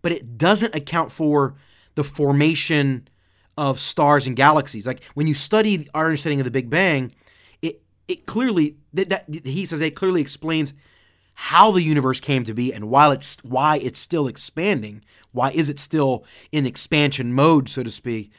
but 0.00 0.12
it 0.12 0.38
doesn't 0.38 0.74
account 0.74 1.10
for 1.10 1.56
the 1.96 2.04
formation 2.04 3.08
of 3.58 3.78
stars 3.78 4.26
and 4.26 4.36
galaxies. 4.36 4.86
Like 4.86 5.02
when 5.14 5.26
you 5.26 5.34
study 5.34 5.88
our 5.94 6.06
understanding 6.06 6.40
of 6.40 6.44
the 6.44 6.50
Big 6.50 6.70
Bang, 6.70 7.12
it 7.62 7.82
it 8.08 8.26
clearly 8.26 8.76
that, 8.92 9.08
that 9.08 9.24
he 9.28 9.66
says 9.66 9.80
it 9.80 9.94
clearly 9.96 10.20
explains 10.20 10.74
how 11.34 11.70
the 11.70 11.82
universe 11.82 12.20
came 12.20 12.44
to 12.44 12.54
be 12.54 12.72
and 12.72 12.88
while 12.88 13.10
it's 13.10 13.38
why 13.42 13.78
it's 13.78 13.98
still 13.98 14.26
expanding. 14.26 15.02
Why 15.32 15.50
is 15.50 15.68
it 15.68 15.80
still 15.80 16.24
in 16.52 16.64
expansion 16.64 17.32
mode, 17.32 17.68
so 17.68 17.82
to 17.82 17.90
speak? 17.90 18.32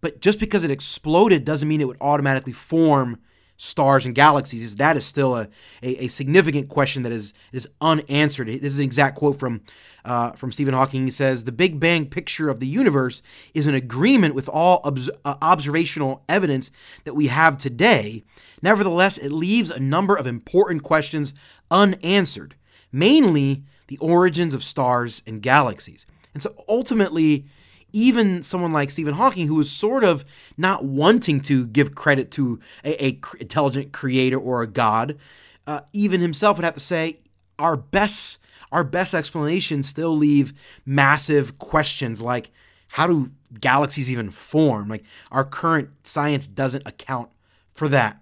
But 0.00 0.20
just 0.20 0.40
because 0.40 0.64
it 0.64 0.70
exploded 0.70 1.44
doesn't 1.44 1.68
mean 1.68 1.80
it 1.80 1.86
would 1.86 2.00
automatically 2.00 2.54
form 2.54 3.18
stars 3.60 4.06
and 4.06 4.14
galaxies. 4.14 4.76
That 4.76 4.96
is 4.96 5.04
still 5.04 5.36
a, 5.36 5.48
a, 5.82 6.04
a 6.04 6.08
significant 6.08 6.68
question 6.68 7.02
that 7.02 7.12
is 7.12 7.34
is 7.52 7.68
unanswered. 7.80 8.48
This 8.48 8.72
is 8.72 8.78
an 8.78 8.84
exact 8.84 9.16
quote 9.16 9.38
from 9.38 9.60
uh, 10.04 10.32
from 10.32 10.50
Stephen 10.50 10.72
Hawking. 10.72 11.04
He 11.04 11.10
says, 11.10 11.44
"The 11.44 11.52
Big 11.52 11.78
Bang 11.78 12.06
picture 12.06 12.48
of 12.48 12.58
the 12.58 12.66
universe 12.66 13.20
is 13.52 13.66
an 13.66 13.74
agreement 13.74 14.34
with 14.34 14.48
all 14.48 14.80
obs- 14.84 15.10
uh, 15.24 15.34
observational 15.42 16.24
evidence 16.28 16.70
that 17.04 17.14
we 17.14 17.26
have 17.26 17.58
today. 17.58 18.24
Nevertheless, 18.62 19.18
it 19.18 19.32
leaves 19.32 19.70
a 19.70 19.80
number 19.80 20.16
of 20.16 20.26
important 20.26 20.82
questions 20.82 21.34
unanswered, 21.70 22.54
mainly 22.92 23.64
the 23.88 23.98
origins 23.98 24.54
of 24.54 24.64
stars 24.64 25.22
and 25.26 25.42
galaxies." 25.42 26.06
And 26.34 26.42
so 26.42 26.54
ultimately, 26.68 27.46
even 27.92 28.42
someone 28.42 28.70
like 28.70 28.90
Stephen 28.90 29.14
Hawking, 29.14 29.48
who 29.48 29.56
was 29.56 29.70
sort 29.70 30.04
of 30.04 30.24
not 30.56 30.84
wanting 30.84 31.40
to 31.42 31.66
give 31.66 31.94
credit 31.94 32.30
to 32.32 32.60
a, 32.84 33.04
a 33.04 33.20
intelligent 33.40 33.92
creator 33.92 34.38
or 34.38 34.62
a 34.62 34.66
god, 34.66 35.18
uh, 35.66 35.80
even 35.92 36.20
himself 36.20 36.56
would 36.56 36.64
have 36.64 36.74
to 36.74 36.80
say 36.80 37.16
our 37.58 37.76
best 37.76 38.38
our 38.72 38.84
best 38.84 39.14
explanations 39.14 39.88
still 39.88 40.16
leave 40.16 40.52
massive 40.86 41.58
questions 41.58 42.20
like 42.20 42.52
how 42.90 43.06
do 43.06 43.30
galaxies 43.60 44.10
even 44.10 44.30
form? 44.30 44.88
Like 44.88 45.04
our 45.30 45.44
current 45.44 45.90
science 46.04 46.46
doesn't 46.46 46.86
account 46.86 47.30
for 47.72 47.88
that 47.88 48.19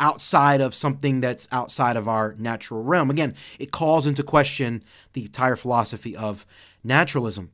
outside 0.00 0.60
of 0.60 0.74
something 0.74 1.20
that's 1.20 1.46
outside 1.52 1.96
of 1.96 2.08
our 2.08 2.34
natural 2.38 2.82
realm. 2.82 3.10
Again, 3.10 3.34
it 3.58 3.70
calls 3.70 4.06
into 4.06 4.22
question 4.22 4.82
the 5.12 5.22
entire 5.22 5.56
philosophy 5.56 6.16
of 6.16 6.46
naturalism. 6.82 7.50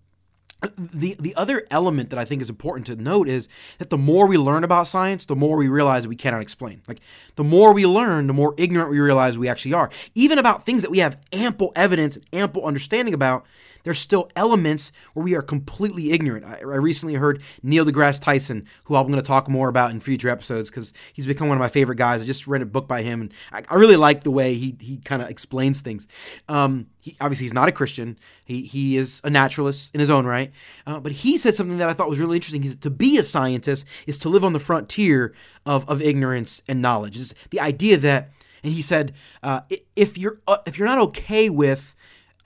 The, 0.79 1.17
the 1.21 1.35
other 1.37 1.67
element 1.71 2.09
that 2.11 2.19
I 2.19 2.25
think 2.25 2.41
is 2.41 2.49
important 2.49 2.87
to 2.87 2.97
note 2.97 3.29
is 3.29 3.47
that 3.79 3.91
the 3.91 3.99
more 3.99 4.27
we 4.27 4.39
learn 4.39 4.65
about 4.65 4.87
science, 4.87 5.27
the 5.27 5.37
more 5.37 5.59
we 5.59 5.69
realize 5.69 6.09
we 6.09 6.17
cannot 6.17 6.41
explain. 6.41 6.81
Like, 6.89 7.01
the 7.35 7.45
more 7.45 7.75
we 7.75 7.85
learn, 7.85 8.27
the 8.27 8.33
more 8.33 8.55
ignorant 8.57 8.91
we 8.91 8.99
realize 8.99 9.37
we 9.37 9.49
actually 9.49 9.75
are. 9.75 9.91
Even 10.15 10.39
about 10.39 10.65
things 10.65 10.81
that 10.81 10.91
we 10.91 11.01
have 11.01 11.21
ample 11.31 11.73
evidence 11.77 12.17
and 12.17 12.25
ample 12.33 12.65
understanding 12.65 13.13
about, 13.13 13.45
there's 13.87 14.01
still 14.01 14.29
elements 14.35 14.91
where 15.15 15.23
we 15.23 15.37
are 15.37 15.43
completely 15.43 16.11
ignorant. 16.11 16.45
I, 16.45 16.59
I 16.59 16.77
recently 16.79 17.15
heard 17.15 17.41
Neil 17.63 17.85
deGrasse 17.85 18.21
Tyson, 18.21 18.67
who 18.85 18.97
I'm 18.97 19.07
going 19.07 19.15
to 19.15 19.23
talk 19.23 19.49
more 19.49 19.69
about 19.69 19.93
in 19.93 20.01
future 20.01 20.29
episodes 20.29 20.69
because 20.69 20.93
he's 21.13 21.29
become 21.29 21.47
one 21.47 21.57
of 21.57 21.61
my 21.61 21.69
favorite 21.69 21.95
guys. 21.95 22.21
I 22.21 22.25
just 22.25 22.49
read 22.49 22.63
a 22.63 22.67
book 22.67 22.89
by 22.89 23.03
him, 23.03 23.21
and 23.21 23.35
I, 23.53 23.63
I 23.69 23.77
really 23.77 23.95
like 23.95 24.25
the 24.25 24.33
way 24.33 24.55
he 24.55 24.77
he 24.81 24.99
kind 24.99 25.23
of 25.23 25.31
explains 25.31 25.83
things. 25.83 26.09
Um, 26.49 26.89
he, 26.99 27.17
obviously, 27.21 27.45
he's 27.45 27.55
not 27.55 27.69
a 27.69 27.73
Christian. 27.73 28.19
He 28.45 28.63
he 28.63 28.97
is 28.97 29.21
a 29.23 29.31
naturalist 29.31 29.95
in 29.95 30.01
his 30.01 30.11
own 30.11 30.27
right, 30.27 30.51
uh, 30.85 30.99
but 30.99 31.13
he 31.13 31.39
said 31.39 31.55
something 31.55 31.79
that 31.79 31.89
I 31.89 31.93
thought 31.93 32.11
was 32.11 32.19
really 32.19 32.39
interesting. 32.39 32.63
He 32.63 32.71
said, 32.71 32.81
to 32.83 32.91
be 32.91 33.19
a 33.19 33.23
scientist 33.23 33.87
is 34.09 34.19
to 34.19 34.29
live 34.29 34.45
on 34.45 34.53
the 34.53 34.59
frontier 34.59 35.33
of 35.65 35.89
of 35.89 36.03
ignorance 36.03 36.61
and 36.69 36.83
knowledge. 36.83 37.17
It's 37.17 37.35
the 37.51 37.61
idea 37.61 37.99
that, 37.99 38.31
and 38.65 38.73
he 38.73 38.83
said, 38.83 39.15
uh, 39.45 39.61
if 39.95 40.19
you're 40.19 40.41
uh, 40.49 40.59
if 40.67 40.77
you're 40.77 40.89
not 40.89 40.99
okay 40.99 41.49
with 41.49 41.95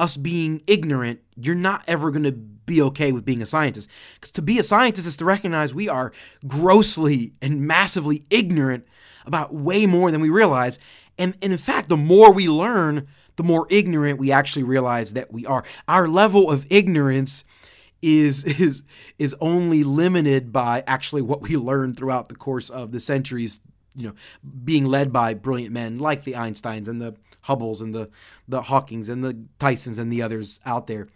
us 0.01 0.17
being 0.17 0.63
ignorant, 0.67 1.21
you're 1.37 1.55
not 1.55 1.85
ever 1.87 2.11
going 2.11 2.25
to 2.25 2.33
be 2.33 2.81
okay 2.83 3.13
with 3.13 3.25
being 3.25 3.43
a 3.43 3.47
scientist. 3.47 3.89
Because 4.15 4.31
to 4.33 4.43
be 4.43 4.59
a 4.59 4.63
scientist 4.63 5.07
is 5.07 5.17
to 5.19 5.25
recognize 5.25 5.75
we 5.75 5.89
are 5.89 6.13
grossly 6.47 7.35
and 7.43 7.61
massively 7.61 8.25
ignorant 8.31 8.87
about 9.27 9.55
way 9.55 9.87
more 9.87 10.11
than 10.11 10.21
we 10.21 10.31
realize. 10.31 10.79
And, 11.19 11.37
and 11.43 11.53
in 11.53 11.59
fact, 11.59 11.89
the 11.89 11.97
more 11.97 12.33
we 12.33 12.49
learn, 12.49 13.09
the 13.37 13.43
more 13.43 13.67
ignorant 13.71 14.19
we 14.19 14.33
actually 14.33 14.63
realize 14.63 15.13
that 15.13 15.33
we 15.33 15.45
are. 15.47 15.65
Our 15.87 16.09
level 16.09 16.51
of 16.51 16.67
ignorance 16.71 17.45
is 18.03 18.45
is 18.61 18.83
is 19.19 19.35
only 19.41 19.85
limited 19.85 20.53
by 20.53 20.83
actually 20.87 21.23
what 21.23 21.43
we 21.43 21.57
learned 21.57 21.97
throughout 21.97 22.29
the 22.29 22.35
course 22.35 22.71
of 22.71 22.93
the 22.93 23.01
centuries 23.01 23.61
you 23.95 24.09
know 24.09 24.15
being 24.65 24.87
led 24.87 25.13
by 25.13 25.35
brilliant 25.35 25.73
men 25.73 25.99
like 25.99 26.25
the 26.25 26.33
Einsteins 26.33 26.89
and 26.89 27.03
the 27.03 27.15
Hubbles 27.43 27.81
and 27.81 27.95
the 27.95 28.11
the 28.49 28.63
Hawkings 28.63 29.09
and 29.09 29.25
the 29.25 29.35
Tysons 29.59 29.99
and 29.99 30.13
the 30.13 30.23
others 30.23 30.61
out 30.67 30.87
there. 30.87 31.09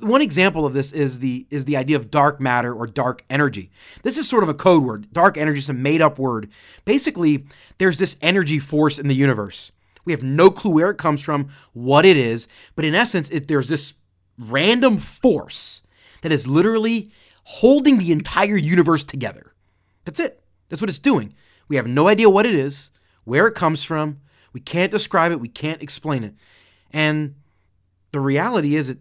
One 0.00 0.20
example 0.20 0.66
of 0.66 0.74
this 0.74 0.92
is 0.92 1.18
the 1.20 1.46
is 1.50 1.64
the 1.64 1.76
idea 1.76 1.96
of 1.96 2.10
dark 2.10 2.40
matter 2.40 2.72
or 2.72 2.86
dark 2.86 3.24
energy. 3.30 3.70
This 4.02 4.16
is 4.16 4.28
sort 4.28 4.42
of 4.42 4.48
a 4.48 4.54
code 4.54 4.84
word. 4.84 5.12
Dark 5.12 5.36
energy 5.36 5.58
is 5.58 5.68
a 5.68 5.72
made 5.72 6.00
up 6.00 6.18
word. 6.18 6.50
Basically, 6.84 7.46
there's 7.78 7.98
this 7.98 8.16
energy 8.20 8.58
force 8.58 8.98
in 8.98 9.08
the 9.08 9.14
universe. 9.14 9.72
We 10.04 10.12
have 10.12 10.22
no 10.22 10.50
clue 10.50 10.72
where 10.72 10.90
it 10.90 10.98
comes 10.98 11.22
from, 11.22 11.48
what 11.72 12.06
it 12.06 12.16
is, 12.16 12.48
but 12.74 12.84
in 12.84 12.94
essence, 12.94 13.28
it, 13.30 13.46
there's 13.46 13.68
this 13.68 13.94
random 14.38 14.98
force 14.98 15.82
that 16.22 16.32
is 16.32 16.46
literally 16.46 17.10
holding 17.44 17.98
the 17.98 18.12
entire 18.12 18.56
universe 18.56 19.04
together. 19.04 19.52
That's 20.04 20.20
it. 20.20 20.42
That's 20.68 20.80
what 20.80 20.88
it's 20.88 20.98
doing. 20.98 21.34
We 21.68 21.76
have 21.76 21.86
no 21.86 22.08
idea 22.08 22.30
what 22.30 22.46
it 22.46 22.54
is, 22.54 22.90
where 23.24 23.46
it 23.46 23.54
comes 23.54 23.84
from, 23.84 24.20
we 24.52 24.60
can't 24.60 24.90
describe 24.90 25.32
it, 25.32 25.40
we 25.40 25.48
can't 25.48 25.82
explain 25.82 26.24
it. 26.24 26.34
And 26.92 27.34
the 28.12 28.20
reality 28.20 28.74
is 28.74 28.88
that, 28.88 28.98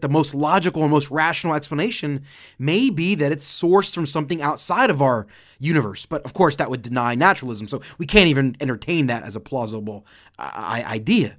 the 0.00 0.08
most 0.08 0.34
logical 0.34 0.82
and 0.82 0.90
most 0.90 1.10
rational 1.10 1.54
explanation 1.54 2.24
may 2.58 2.88
be 2.88 3.14
that 3.16 3.30
it's 3.30 3.46
sourced 3.46 3.94
from 3.94 4.06
something 4.06 4.40
outside 4.40 4.88
of 4.88 5.02
our 5.02 5.26
universe. 5.58 6.06
But 6.06 6.22
of 6.22 6.32
course, 6.32 6.56
that 6.56 6.70
would 6.70 6.80
deny 6.80 7.14
naturalism. 7.14 7.68
So 7.68 7.82
we 7.98 8.06
can't 8.06 8.28
even 8.28 8.56
entertain 8.60 9.08
that 9.08 9.24
as 9.24 9.36
a 9.36 9.40
plausible 9.40 10.06
uh, 10.38 10.82
idea. 10.86 11.36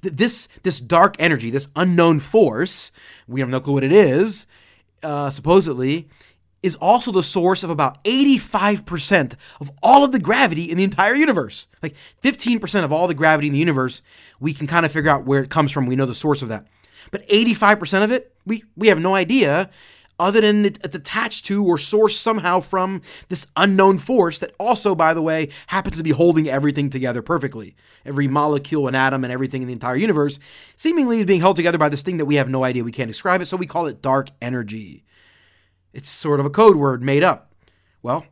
This, 0.00 0.48
this 0.62 0.80
dark 0.80 1.16
energy, 1.18 1.50
this 1.50 1.68
unknown 1.76 2.20
force, 2.20 2.92
we 3.26 3.40
have 3.40 3.48
no 3.50 3.60
clue 3.60 3.74
what 3.74 3.84
it 3.84 3.92
is, 3.92 4.46
uh, 5.02 5.28
supposedly, 5.28 6.08
is 6.66 6.74
also 6.76 7.12
the 7.12 7.22
source 7.22 7.62
of 7.62 7.70
about 7.70 8.02
85% 8.04 9.34
of 9.60 9.70
all 9.82 10.04
of 10.04 10.12
the 10.12 10.18
gravity 10.18 10.70
in 10.70 10.76
the 10.76 10.84
entire 10.84 11.14
universe. 11.14 11.68
Like 11.82 11.94
15% 12.22 12.84
of 12.84 12.92
all 12.92 13.06
the 13.06 13.14
gravity 13.14 13.46
in 13.46 13.52
the 13.52 13.58
universe, 13.58 14.02
we 14.40 14.52
can 14.52 14.66
kind 14.66 14.84
of 14.84 14.92
figure 14.92 15.10
out 15.10 15.24
where 15.24 15.42
it 15.42 15.50
comes 15.50 15.72
from. 15.72 15.86
We 15.86 15.96
know 15.96 16.06
the 16.06 16.14
source 16.14 16.42
of 16.42 16.48
that. 16.48 16.66
But 17.10 17.26
85% 17.28 18.02
of 18.02 18.10
it, 18.10 18.34
we, 18.44 18.64
we 18.76 18.88
have 18.88 18.98
no 18.98 19.14
idea 19.14 19.70
other 20.18 20.40
than 20.40 20.64
it's 20.64 20.94
attached 20.94 21.44
to 21.46 21.64
or 21.64 21.76
sourced 21.76 22.12
somehow 22.12 22.60
from 22.60 23.02
this 23.28 23.46
unknown 23.56 23.98
force 23.98 24.38
that 24.38 24.54
also, 24.58 24.94
by 24.94 25.12
the 25.12 25.22
way, 25.22 25.50
happens 25.68 25.96
to 25.96 26.02
be 26.02 26.10
holding 26.10 26.48
everything 26.48 26.88
together 26.88 27.22
perfectly. 27.22 27.76
Every 28.04 28.26
molecule 28.26 28.86
and 28.86 28.96
atom 28.96 29.24
and 29.24 29.32
everything 29.32 29.62
in 29.62 29.68
the 29.68 29.74
entire 29.74 29.96
universe 29.96 30.38
seemingly 30.74 31.20
is 31.20 31.26
being 31.26 31.40
held 31.40 31.56
together 31.56 31.78
by 31.78 31.90
this 31.90 32.02
thing 32.02 32.16
that 32.16 32.24
we 32.24 32.36
have 32.36 32.48
no 32.48 32.64
idea. 32.64 32.82
We 32.82 32.92
can't 32.92 33.08
describe 33.08 33.40
it, 33.40 33.46
so 33.46 33.56
we 33.56 33.66
call 33.66 33.86
it 33.86 34.00
dark 34.02 34.30
energy. 34.40 35.04
It's 35.96 36.10
sort 36.10 36.40
of 36.40 36.46
a 36.46 36.50
code 36.50 36.76
word 36.76 37.02
made 37.02 37.24
up. 37.24 37.54
Well, 38.02 38.26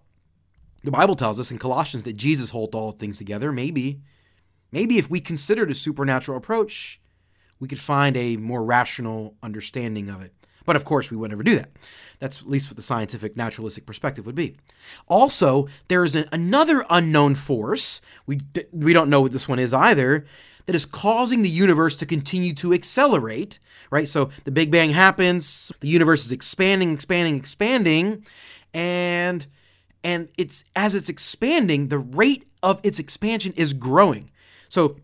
the 0.83 0.91
Bible 0.91 1.17
tells 1.17 1.41
us 1.41 1.51
in 1.51 1.57
Colossians 1.57 2.05
that 2.05 2.15
Jesus 2.15 2.51
holds 2.51 2.75
all 2.75 2.93
things 2.93 3.17
together. 3.17 3.51
Maybe, 3.53 4.03
maybe 4.71 4.99
if 4.99 5.09
we 5.09 5.19
considered 5.19 5.71
a 5.71 5.75
supernatural 5.75 6.37
approach, 6.37 7.01
we 7.59 7.67
could 7.67 7.81
find 7.81 8.19
a 8.19 8.37
more 8.37 8.63
rational 8.63 9.37
understanding 9.43 10.11
of 10.11 10.21
it. 10.21 10.35
But 10.67 10.77
of 10.77 10.85
course, 10.85 11.11
we 11.11 11.17
would 11.17 11.31
never 11.31 11.43
do 11.43 11.57
that. 11.57 11.71
That's 12.19 12.43
at 12.43 12.47
least 12.47 12.69
what 12.69 12.77
the 12.77 12.83
scientific 12.83 13.35
naturalistic 13.35 13.87
perspective 13.87 14.27
would 14.27 14.35
be. 14.35 14.57
Also, 15.09 15.67
there 15.89 16.05
is 16.05 16.15
an, 16.15 16.27
another 16.33 16.85
unknown 16.91 17.35
force, 17.35 18.03
we, 18.27 18.43
we 18.73 18.93
don't 18.93 19.09
know 19.09 19.23
what 19.23 19.33
this 19.33 19.49
one 19.49 19.59
is 19.59 19.73
either, 19.73 20.27
that 20.67 20.77
is 20.77 20.85
causing 20.85 21.41
the 21.41 21.49
universe 21.49 21.97
to 21.97 22.05
continue 22.05 22.53
to 22.57 22.75
accelerate 22.75 23.59
right? 23.91 24.09
So 24.09 24.31
the 24.45 24.51
Big 24.51 24.71
Bang 24.71 24.91
happens, 24.91 25.73
the 25.81 25.89
universe 25.89 26.25
is 26.25 26.33
expanding, 26.33 26.93
expanding, 26.93 27.37
expanding, 27.37 28.25
and 28.73 29.47
and 30.03 30.29
it's 30.37 30.65
as 30.77 30.95
it's 30.95 31.09
expanding, 31.09 31.89
the 31.89 31.99
rate 31.99 32.47
of 32.63 32.81
its 32.83 32.99
expansion 32.99 33.53
is 33.57 33.73
growing. 33.73 34.31
So 34.69 34.97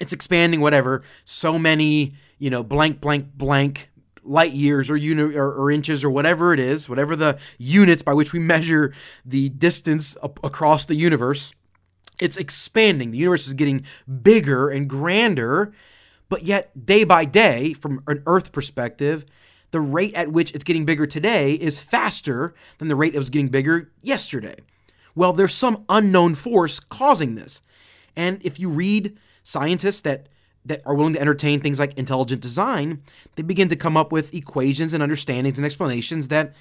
it's 0.00 0.12
expanding 0.12 0.60
whatever, 0.60 1.02
so 1.24 1.58
many, 1.58 2.14
you 2.38 2.50
know, 2.50 2.62
blank 2.62 3.00
blank 3.00 3.26
blank 3.34 3.90
light 4.22 4.52
years 4.52 4.90
or, 4.90 4.96
uni- 4.96 5.34
or, 5.34 5.50
or, 5.50 5.70
inches 5.70 6.04
or 6.04 6.10
whatever 6.10 6.52
it 6.52 6.60
is, 6.60 6.88
whatever 6.88 7.16
the 7.16 7.38
units 7.58 8.02
by 8.02 8.12
which 8.12 8.32
we 8.32 8.38
measure 8.38 8.92
the 9.24 9.48
distance 9.48 10.16
across 10.22 10.84
the 10.84 10.94
universe, 10.94 11.52
it's 12.20 12.36
expanding. 12.36 13.10
The 13.10 13.18
universe 13.18 13.46
is 13.46 13.54
getting 13.54 13.84
bigger 14.22 14.68
and 14.68 14.88
grander 14.88 15.72
but 16.30 16.44
yet, 16.44 16.86
day 16.86 17.04
by 17.04 17.26
day, 17.26 17.74
from 17.74 18.02
an 18.06 18.22
Earth 18.24 18.52
perspective, 18.52 19.26
the 19.72 19.80
rate 19.80 20.14
at 20.14 20.32
which 20.32 20.54
it's 20.54 20.64
getting 20.64 20.86
bigger 20.86 21.06
today 21.06 21.52
is 21.52 21.78
faster 21.78 22.54
than 22.78 22.88
the 22.88 22.96
rate 22.96 23.14
it 23.14 23.18
was 23.18 23.30
getting 23.30 23.48
bigger 23.48 23.90
yesterday. 24.00 24.56
Well, 25.14 25.32
there's 25.32 25.54
some 25.54 25.84
unknown 25.88 26.36
force 26.36 26.80
causing 26.80 27.34
this. 27.34 27.60
And 28.16 28.44
if 28.44 28.58
you 28.58 28.68
read 28.68 29.18
scientists 29.42 30.00
that 30.02 30.28
that 30.64 30.82
are 30.84 30.94
willing 30.94 31.14
to 31.14 31.20
entertain 31.20 31.58
things 31.58 31.78
like 31.78 31.96
intelligent 31.96 32.42
design, 32.42 33.02
they 33.34 33.42
begin 33.42 33.68
to 33.68 33.76
come 33.76 33.96
up 33.96 34.12
with 34.12 34.34
equations 34.34 34.92
and 34.92 35.02
understandings 35.02 35.58
and 35.58 35.64
explanations 35.64 36.28
that 36.28 36.54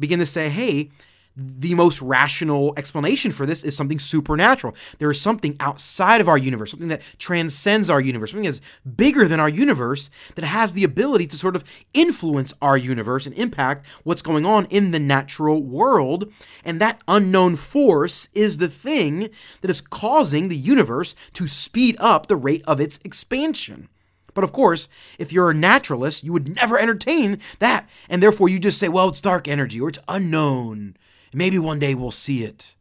begin 0.00 0.18
to 0.18 0.26
say, 0.26 0.48
hey, 0.48 0.90
the 1.36 1.74
most 1.74 2.00
rational 2.00 2.72
explanation 2.78 3.30
for 3.30 3.44
this 3.44 3.62
is 3.62 3.76
something 3.76 3.98
supernatural. 3.98 4.74
There 4.98 5.10
is 5.10 5.20
something 5.20 5.54
outside 5.60 6.22
of 6.22 6.28
our 6.28 6.38
universe, 6.38 6.70
something 6.70 6.88
that 6.88 7.02
transcends 7.18 7.90
our 7.90 8.00
universe, 8.00 8.30
something 8.30 8.48
that's 8.48 8.62
bigger 8.96 9.28
than 9.28 9.38
our 9.38 9.48
universe 9.48 10.08
that 10.34 10.46
has 10.46 10.72
the 10.72 10.84
ability 10.84 11.26
to 11.28 11.36
sort 11.36 11.54
of 11.54 11.64
influence 11.92 12.54
our 12.62 12.78
universe 12.78 13.26
and 13.26 13.34
impact 13.34 13.86
what's 14.02 14.22
going 14.22 14.46
on 14.46 14.64
in 14.66 14.92
the 14.92 14.98
natural 14.98 15.62
world. 15.62 16.32
And 16.64 16.80
that 16.80 17.02
unknown 17.06 17.56
force 17.56 18.28
is 18.32 18.56
the 18.56 18.68
thing 18.68 19.28
that 19.60 19.70
is 19.70 19.82
causing 19.82 20.48
the 20.48 20.56
universe 20.56 21.14
to 21.34 21.46
speed 21.46 21.96
up 21.98 22.26
the 22.26 22.36
rate 22.36 22.62
of 22.66 22.80
its 22.80 22.98
expansion. 23.04 23.88
But 24.32 24.44
of 24.44 24.52
course, 24.52 24.88
if 25.18 25.32
you're 25.32 25.50
a 25.50 25.54
naturalist, 25.54 26.24
you 26.24 26.32
would 26.32 26.54
never 26.54 26.78
entertain 26.78 27.40
that. 27.58 27.88
And 28.08 28.22
therefore, 28.22 28.48
you 28.48 28.58
just 28.58 28.78
say, 28.78 28.88
well, 28.88 29.08
it's 29.08 29.20
dark 29.20 29.48
energy 29.48 29.80
or 29.80 29.88
it's 29.88 29.98
unknown 30.08 30.94
Maybe 31.32 31.58
one 31.58 31.78
day 31.78 31.94
we'll 31.94 32.10
see 32.10 32.44
it. 32.44 32.74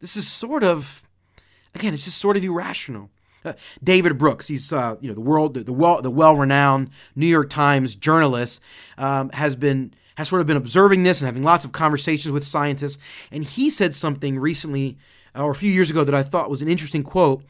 This 0.00 0.16
is 0.16 0.28
sort 0.28 0.64
of, 0.64 1.02
again, 1.74 1.94
it's 1.94 2.04
just 2.04 2.18
sort 2.18 2.36
of 2.36 2.44
irrational. 2.44 3.10
Uh, 3.44 3.54
David 3.82 4.18
Brooks, 4.18 4.48
he's 4.48 4.72
uh, 4.72 4.96
you 5.00 5.08
know 5.08 5.14
the 5.14 5.20
world 5.20 5.54
the, 5.54 5.60
the 5.60 5.72
well 5.72 6.02
the 6.02 6.10
well 6.10 6.36
renowned 6.36 6.90
New 7.16 7.26
York 7.26 7.48
Times 7.48 7.94
journalist, 7.94 8.60
um, 8.98 9.30
has 9.30 9.56
been 9.56 9.94
has 10.16 10.28
sort 10.28 10.42
of 10.42 10.46
been 10.46 10.58
observing 10.58 11.02
this 11.02 11.20
and 11.20 11.26
having 11.26 11.42
lots 11.42 11.64
of 11.64 11.72
conversations 11.72 12.32
with 12.32 12.46
scientists. 12.46 12.98
And 13.30 13.42
he 13.42 13.70
said 13.70 13.94
something 13.94 14.38
recently 14.38 14.98
uh, 15.34 15.44
or 15.44 15.50
a 15.52 15.54
few 15.54 15.72
years 15.72 15.90
ago 15.90 16.04
that 16.04 16.14
I 16.14 16.22
thought 16.22 16.50
was 16.50 16.62
an 16.62 16.68
interesting 16.68 17.02
quote. 17.02 17.42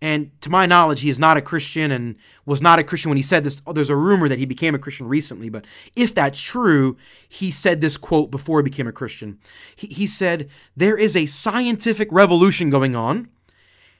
And 0.00 0.30
to 0.42 0.50
my 0.50 0.64
knowledge, 0.64 1.00
he 1.00 1.10
is 1.10 1.18
not 1.18 1.36
a 1.36 1.42
Christian 1.42 1.90
and 1.90 2.14
was 2.46 2.62
not 2.62 2.78
a 2.78 2.84
Christian 2.84 3.10
when 3.10 3.16
he 3.16 3.22
said 3.22 3.42
this. 3.42 3.60
Oh, 3.66 3.72
there's 3.72 3.90
a 3.90 3.96
rumor 3.96 4.28
that 4.28 4.38
he 4.38 4.46
became 4.46 4.74
a 4.74 4.78
Christian 4.78 5.08
recently, 5.08 5.48
but 5.48 5.64
if 5.96 6.14
that's 6.14 6.40
true, 6.40 6.96
he 7.28 7.50
said 7.50 7.80
this 7.80 7.96
quote 7.96 8.30
before 8.30 8.60
he 8.60 8.70
became 8.70 8.86
a 8.86 8.92
Christian. 8.92 9.38
He, 9.74 9.88
he 9.88 10.06
said, 10.06 10.48
There 10.76 10.96
is 10.96 11.16
a 11.16 11.26
scientific 11.26 12.08
revolution 12.12 12.70
going 12.70 12.94
on 12.94 13.28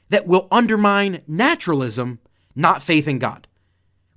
that 0.09 0.27
will 0.27 0.47
undermine 0.53 1.23
naturalism, 1.27 2.21
not 2.55 2.83
faith 2.83 3.09
in 3.09 3.19
God, 3.19 3.49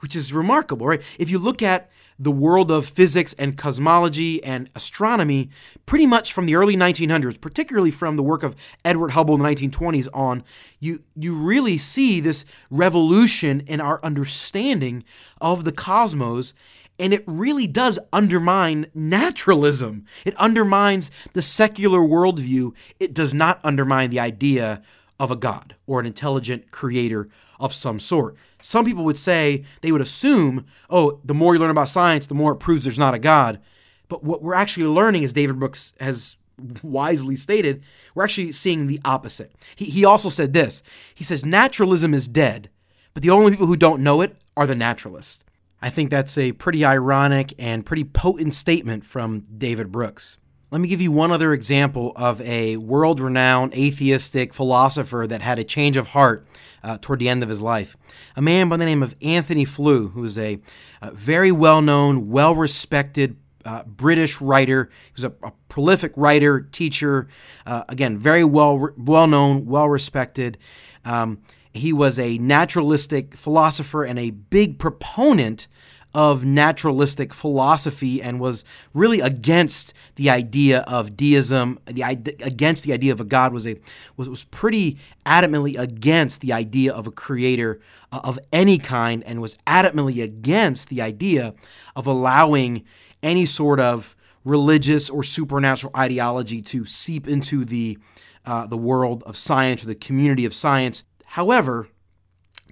which 0.01 0.15
is 0.15 0.31
remarkable, 0.31 0.85
right? 0.85 1.01
If 1.17 1.31
you 1.31 1.39
look 1.39 1.63
at 1.63 1.89
the 2.19 2.31
world 2.31 2.69
of 2.69 2.87
physics 2.87 3.33
and 3.33 3.57
cosmology 3.57 4.43
and 4.43 4.69
astronomy 4.75 5.49
pretty 5.85 6.05
much 6.05 6.31
from 6.31 6.45
the 6.45 6.55
early 6.55 6.75
1900s, 6.75 7.39
particularly 7.41 7.91
from 7.91 8.15
the 8.15 8.23
work 8.23 8.43
of 8.43 8.55
Edward 8.85 9.11
Hubble 9.11 9.35
in 9.35 9.41
the 9.41 9.47
1920s 9.47 10.07
on, 10.13 10.43
you, 10.79 10.99
you 11.15 11.35
really 11.35 11.77
see 11.77 12.19
this 12.19 12.45
revolution 12.69 13.61
in 13.61 13.81
our 13.81 13.99
understanding 14.03 15.03
of 15.39 15.63
the 15.63 15.71
cosmos. 15.71 16.53
And 16.99 17.13
it 17.13 17.23
really 17.25 17.65
does 17.65 17.97
undermine 18.13 18.85
naturalism. 18.93 20.05
It 20.23 20.35
undermines 20.35 21.09
the 21.33 21.41
secular 21.41 21.99
worldview. 21.99 22.73
It 22.99 23.13
does 23.13 23.33
not 23.33 23.59
undermine 23.63 24.11
the 24.11 24.19
idea 24.19 24.83
of 25.19 25.31
a 25.31 25.35
God 25.35 25.75
or 25.87 25.99
an 25.99 26.05
intelligent 26.05 26.71
creator 26.71 27.29
of 27.61 27.73
some 27.73 27.99
sort. 27.99 28.35
Some 28.61 28.83
people 28.83 29.05
would 29.05 29.17
say, 29.17 29.63
they 29.81 29.91
would 29.91 30.01
assume, 30.01 30.65
oh, 30.89 31.21
the 31.23 31.33
more 31.33 31.53
you 31.53 31.59
learn 31.59 31.69
about 31.69 31.87
science, 31.87 32.27
the 32.27 32.33
more 32.33 32.51
it 32.51 32.57
proves 32.57 32.83
there's 32.83 32.99
not 32.99 33.13
a 33.13 33.19
God. 33.19 33.61
But 34.09 34.23
what 34.23 34.41
we're 34.41 34.53
actually 34.53 34.87
learning, 34.87 35.23
as 35.23 35.31
David 35.31 35.59
Brooks 35.59 35.93
has 35.99 36.35
wisely 36.83 37.35
stated, 37.37 37.81
we're 38.13 38.25
actually 38.25 38.51
seeing 38.51 38.87
the 38.87 38.99
opposite. 39.05 39.53
He, 39.75 39.85
he 39.85 40.03
also 40.03 40.27
said 40.27 40.53
this 40.53 40.83
He 41.15 41.23
says, 41.23 41.45
naturalism 41.45 42.13
is 42.13 42.27
dead, 42.27 42.69
but 43.13 43.23
the 43.23 43.29
only 43.29 43.51
people 43.51 43.67
who 43.67 43.77
don't 43.77 44.03
know 44.03 44.21
it 44.21 44.35
are 44.57 44.67
the 44.67 44.75
naturalists. 44.75 45.45
I 45.81 45.89
think 45.89 46.09
that's 46.09 46.37
a 46.37 46.51
pretty 46.51 46.83
ironic 46.85 47.53
and 47.57 47.85
pretty 47.85 48.03
potent 48.03 48.53
statement 48.53 49.05
from 49.05 49.45
David 49.57 49.91
Brooks. 49.91 50.37
Let 50.69 50.79
me 50.79 50.87
give 50.87 51.01
you 51.01 51.11
one 51.11 51.31
other 51.31 51.53
example 51.53 52.13
of 52.15 52.39
a 52.41 52.77
world 52.77 53.19
renowned 53.19 53.73
atheistic 53.73 54.53
philosopher 54.53 55.25
that 55.27 55.41
had 55.41 55.59
a 55.59 55.65
change 55.65 55.97
of 55.97 56.09
heart 56.09 56.45
uh, 56.83 56.97
toward 57.01 57.19
the 57.19 57.29
end 57.29 57.43
of 57.43 57.49
his 57.49 57.61
life. 57.61 57.95
A 58.35 58.41
man 58.41 58.69
by 58.69 58.77
the 58.77 58.85
name 58.85 59.03
of 59.03 59.15
Anthony 59.21 59.65
Flew, 59.65 60.09
who 60.09 60.21
was 60.21 60.37
a, 60.37 60.59
a 61.01 61.11
very 61.11 61.51
well 61.51 61.81
known, 61.81 62.29
well 62.29 62.55
respected 62.55 63.37
uh, 63.65 63.83
British 63.83 64.41
writer. 64.41 64.89
He 65.05 65.21
was 65.21 65.23
a, 65.23 65.33
a 65.43 65.51
prolific 65.67 66.13
writer, 66.15 66.61
teacher, 66.61 67.27
uh, 67.65 67.83
again, 67.89 68.17
very 68.17 68.43
well 68.43 68.89
well 68.97 69.27
known, 69.27 69.65
well 69.65 69.89
respected. 69.89 70.57
Um, 71.05 71.41
he 71.73 71.93
was 71.93 72.19
a 72.19 72.37
naturalistic 72.37 73.35
philosopher 73.35 74.03
and 74.03 74.19
a 74.19 74.31
big 74.31 74.77
proponent 74.77 75.67
of 76.13 76.43
naturalistic 76.43 77.33
philosophy 77.33 78.21
and 78.21 78.39
was 78.39 78.65
really 78.93 79.21
against 79.21 79.93
the 80.15 80.29
idea 80.29 80.81
of 80.81 81.15
deism, 81.15 81.79
the 81.85 82.01
against 82.01 82.83
the 82.83 82.91
idea 82.91 83.11
of 83.11 83.21
a 83.21 83.25
god 83.25 83.53
was 83.53 83.65
a 83.65 83.77
was 84.17 84.27
was 84.27 84.43
pretty 84.45 84.97
adamantly 85.25 85.79
against 85.79 86.41
the 86.41 86.51
idea 86.51 86.91
of 86.93 87.07
a 87.07 87.11
creator 87.11 87.79
uh, 88.11 88.19
of 88.23 88.37
any 88.51 88.77
kind 88.77 89.23
and 89.23 89.41
was 89.41 89.57
adamantly 89.65 90.21
against 90.21 90.89
the 90.89 91.01
idea 91.01 91.53
of 91.95 92.05
allowing 92.05 92.83
any 93.23 93.45
sort 93.45 93.79
of 93.79 94.15
religious 94.43 95.09
or 95.09 95.23
supernatural 95.23 95.93
ideology 95.95 96.61
to 96.61 96.85
seep 96.85 97.27
into 97.27 97.63
the 97.63 97.97
uh, 98.45 98.65
the 98.67 98.77
world 98.77 99.23
of 99.23 99.37
science 99.37 99.83
or 99.83 99.87
the 99.87 99.95
community 99.95 100.45
of 100.45 100.53
science. 100.53 101.03
However, 101.25 101.87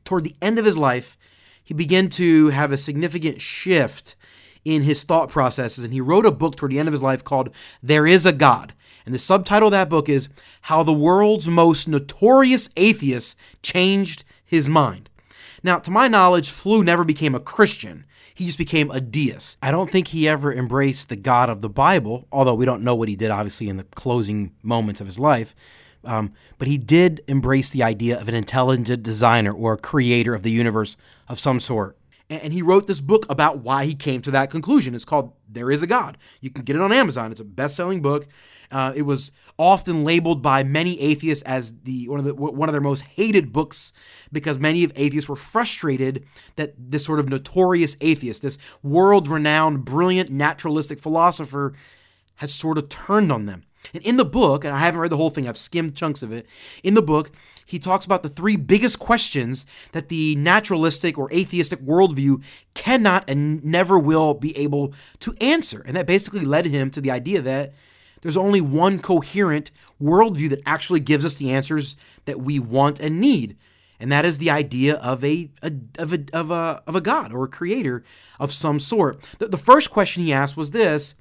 toward 0.04 0.24
the 0.24 0.36
end 0.42 0.58
of 0.58 0.66
his 0.66 0.78
life, 0.78 1.18
he 1.70 1.76
began 1.76 2.10
to 2.10 2.48
have 2.48 2.72
a 2.72 2.78
significant 2.78 3.40
shift 3.40 4.16
in 4.66 4.82
his 4.82 5.04
thought 5.04 5.30
processes, 5.30 5.86
and 5.86 5.94
he 5.94 6.02
wrote 6.02 6.26
a 6.26 6.32
book 6.32 6.56
toward 6.56 6.72
the 6.72 6.80
end 6.80 6.88
of 6.88 6.94
his 6.94 7.04
life 7.04 7.24
called 7.24 7.52
There 7.84 8.08
Is 8.08 8.26
a 8.26 8.34
God. 8.34 8.74
And 9.06 9.14
the 9.14 9.20
subtitle 9.20 9.68
of 9.68 9.74
that 9.74 9.88
book 9.88 10.10
is 10.10 10.30
How 10.64 10.82
the 10.82 10.92
World's 10.92 11.48
Most 11.48 11.88
Notorious 11.88 12.72
Atheist 12.76 13.38
Changed 13.62 14.24
His 14.44 14.68
Mind. 14.68 15.12
Now, 15.62 15.78
to 15.78 15.92
my 15.92 16.08
knowledge, 16.08 16.50
Flew 16.50 16.84
never 16.84 17.04
became 17.04 17.36
a 17.36 17.40
Christian. 17.40 18.04
He 18.34 18.48
just 18.48 18.58
became 18.58 18.90
a 18.90 19.00
deist. 19.00 19.58
I 19.62 19.70
don't 19.70 19.92
think 19.92 20.08
he 20.08 20.28
ever 20.28 20.52
embraced 20.52 21.10
the 21.10 21.18
God 21.18 21.52
of 21.52 21.62
the 21.62 21.70
Bible, 21.70 22.28
although 22.32 22.56
we 22.56 22.66
don't 22.66 22.84
know 22.84 22.96
what 22.96 23.10
he 23.10 23.16
did, 23.16 23.30
obviously, 23.30 23.70
in 23.70 23.78
the 23.78 23.84
closing 23.84 24.56
moments 24.64 25.02
of 25.02 25.06
his 25.06 25.20
life. 25.20 25.54
Um, 26.04 26.34
but 26.58 26.68
he 26.68 26.78
did 26.78 27.22
embrace 27.28 27.70
the 27.70 27.84
idea 27.84 28.20
of 28.20 28.30
an 28.30 28.36
intelligent 28.36 29.04
designer 29.04 29.52
or 29.52 29.74
a 29.74 29.78
creator 29.78 30.34
of 30.34 30.44
the 30.44 30.52
universe 30.52 30.96
of 31.28 31.40
some 31.40 31.60
sort. 31.60 31.98
And 32.30 32.54
he 32.54 32.62
wrote 32.62 32.86
this 32.86 33.02
book 33.02 33.26
about 33.28 33.60
why 33.60 33.86
he 33.86 33.96
came 33.96 34.22
to 34.22 34.32
that 34.32 34.52
conclusion. 34.52 34.94
It's 34.94 35.04
called 35.04 35.34
There 35.48 35.72
Is 35.72 35.82
a 35.82 35.88
God. 35.88 36.18
You 36.42 36.52
can 36.52 36.64
get 36.64 36.76
it 36.76 36.82
on 36.82 36.92
Amazon. 36.92 37.32
It's 37.32 37.40
a 37.40 37.46
best 37.46 37.76
selling 37.76 38.02
book. 38.02 38.28
Uh, 38.72 38.94
it 38.96 39.02
was 39.02 39.32
often 39.58 40.04
labeled 40.04 40.44
by 40.44 40.64
many 40.64 41.00
atheists 41.02 41.44
as 41.44 41.80
the 41.82 42.08
one 42.08 42.20
of 42.20 42.26
the 42.26 42.36
one 42.36 42.70
of 42.70 42.74
their 42.74 42.82
most 42.82 43.02
hated 43.02 43.52
books 43.52 43.94
because 44.32 44.60
many 44.60 44.84
of 44.84 44.92
atheists 44.96 45.28
were 45.28 45.36
frustrated 45.36 46.24
that 46.56 46.76
this 46.78 47.04
sort 47.04 47.20
of 47.20 47.28
notorious 47.28 47.98
atheist, 48.00 48.44
this 48.44 48.60
world-renowned, 48.84 49.84
brilliant 49.84 50.30
naturalistic 50.30 51.00
philosopher, 51.00 51.74
had 52.36 52.52
sort 52.52 52.78
of 52.78 52.90
turned 52.90 53.32
on 53.32 53.48
them. 53.48 53.64
And 53.94 54.04
in 54.04 54.18
the 54.18 54.26
book, 54.26 54.64
and 54.64 54.74
I 54.74 54.80
haven't 54.80 55.00
read 55.00 55.12
the 55.12 55.18
whole 55.18 55.30
thing, 55.30 55.48
I've 55.48 55.58
skimmed 55.58 55.96
chunks 55.96 56.22
of 56.22 56.32
it. 56.32 56.46
In 56.84 56.94
the 56.94 57.02
book, 57.02 57.32
he 57.66 57.78
talks 57.80 58.06
about 58.06 58.24
the 58.24 58.30
three 58.30 58.56
biggest 58.56 59.00
questions 59.00 59.66
that 59.92 60.10
the 60.10 60.36
naturalistic 60.36 61.18
or 61.18 61.32
atheistic 61.32 61.80
worldview 61.82 62.42
cannot 62.74 63.30
and 63.30 63.64
never 63.64 64.00
will 64.00 64.34
be 64.34 64.58
able 64.58 64.94
to 65.20 65.36
answer. 65.40 65.84
And 65.86 65.96
that 65.96 66.08
basically 66.08 66.46
led 66.46 66.66
him 66.66 66.90
to 66.92 67.02
the 67.02 67.12
idea 67.12 67.42
that 67.42 67.74
there's 68.22 68.38
only 68.38 68.60
one 68.60 69.00
coherent 69.00 69.72
worldview 70.02 70.50
that 70.50 70.62
actually 70.66 71.00
gives 71.00 71.26
us 71.26 71.36
the 71.36 71.52
answers 71.52 71.96
that 72.26 72.40
we 72.42 72.60
want 72.60 73.00
and 73.00 73.22
need. 73.22 73.56
And 74.00 74.12
that 74.12 74.26
is 74.26 74.38
the 74.38 74.50
idea 74.50 74.96
of 74.96 75.24
a, 75.24 75.52
a 75.62 75.74
of 75.98 76.14
a 76.14 76.26
of 76.32 76.52
a 76.52 76.82
of 76.88 76.96
a 76.96 77.02
God 77.02 77.34
or 77.34 77.44
a 77.44 77.50
creator 77.50 78.04
of 78.40 78.54
some 78.54 78.80
sort. 78.80 79.24
The, 79.40 79.48
the 79.48 79.58
first 79.58 79.92
question 79.92 80.24
he 80.24 80.32
asked 80.32 80.56
was 80.56 80.72
this: 80.72 81.16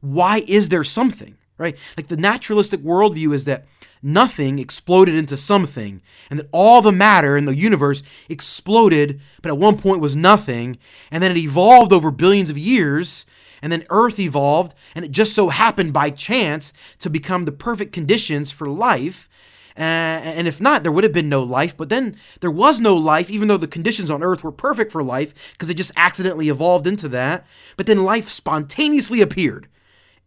Why 0.00 0.44
is 0.46 0.68
there 0.68 0.84
something? 0.84 1.38
Right? 1.58 1.76
Like 1.96 2.08
the 2.08 2.16
naturalistic 2.16 2.80
worldview 2.80 3.34
is 3.34 3.44
that 3.44 3.66
nothing 4.00 4.58
exploded 4.58 5.14
into 5.14 5.36
something, 5.36 6.00
and 6.30 6.38
that 6.38 6.48
all 6.52 6.80
the 6.80 6.92
matter 6.92 7.36
in 7.36 7.44
the 7.44 7.56
universe 7.56 8.02
exploded, 8.28 9.20
but 9.42 9.50
at 9.50 9.58
one 9.58 9.76
point 9.76 10.00
was 10.00 10.16
nothing, 10.16 10.78
and 11.10 11.22
then 11.22 11.32
it 11.32 11.36
evolved 11.36 11.92
over 11.92 12.10
billions 12.10 12.48
of 12.48 12.56
years, 12.56 13.26
and 13.60 13.72
then 13.72 13.84
Earth 13.90 14.20
evolved, 14.20 14.72
and 14.94 15.04
it 15.04 15.10
just 15.10 15.34
so 15.34 15.48
happened 15.48 15.92
by 15.92 16.10
chance 16.10 16.72
to 17.00 17.10
become 17.10 17.44
the 17.44 17.52
perfect 17.52 17.92
conditions 17.92 18.52
for 18.52 18.68
life. 18.68 19.28
And 19.74 20.48
if 20.48 20.60
not, 20.60 20.82
there 20.82 20.90
would 20.90 21.04
have 21.04 21.12
been 21.12 21.28
no 21.28 21.40
life. 21.42 21.76
But 21.76 21.88
then 21.88 22.16
there 22.40 22.50
was 22.50 22.80
no 22.80 22.96
life, 22.96 23.30
even 23.30 23.46
though 23.46 23.56
the 23.56 23.68
conditions 23.68 24.10
on 24.10 24.24
Earth 24.24 24.42
were 24.42 24.50
perfect 24.50 24.90
for 24.90 25.04
life, 25.04 25.52
because 25.52 25.70
it 25.70 25.76
just 25.76 25.92
accidentally 25.96 26.48
evolved 26.48 26.86
into 26.86 27.06
that. 27.10 27.46
But 27.76 27.86
then 27.86 28.02
life 28.02 28.28
spontaneously 28.28 29.20
appeared 29.20 29.68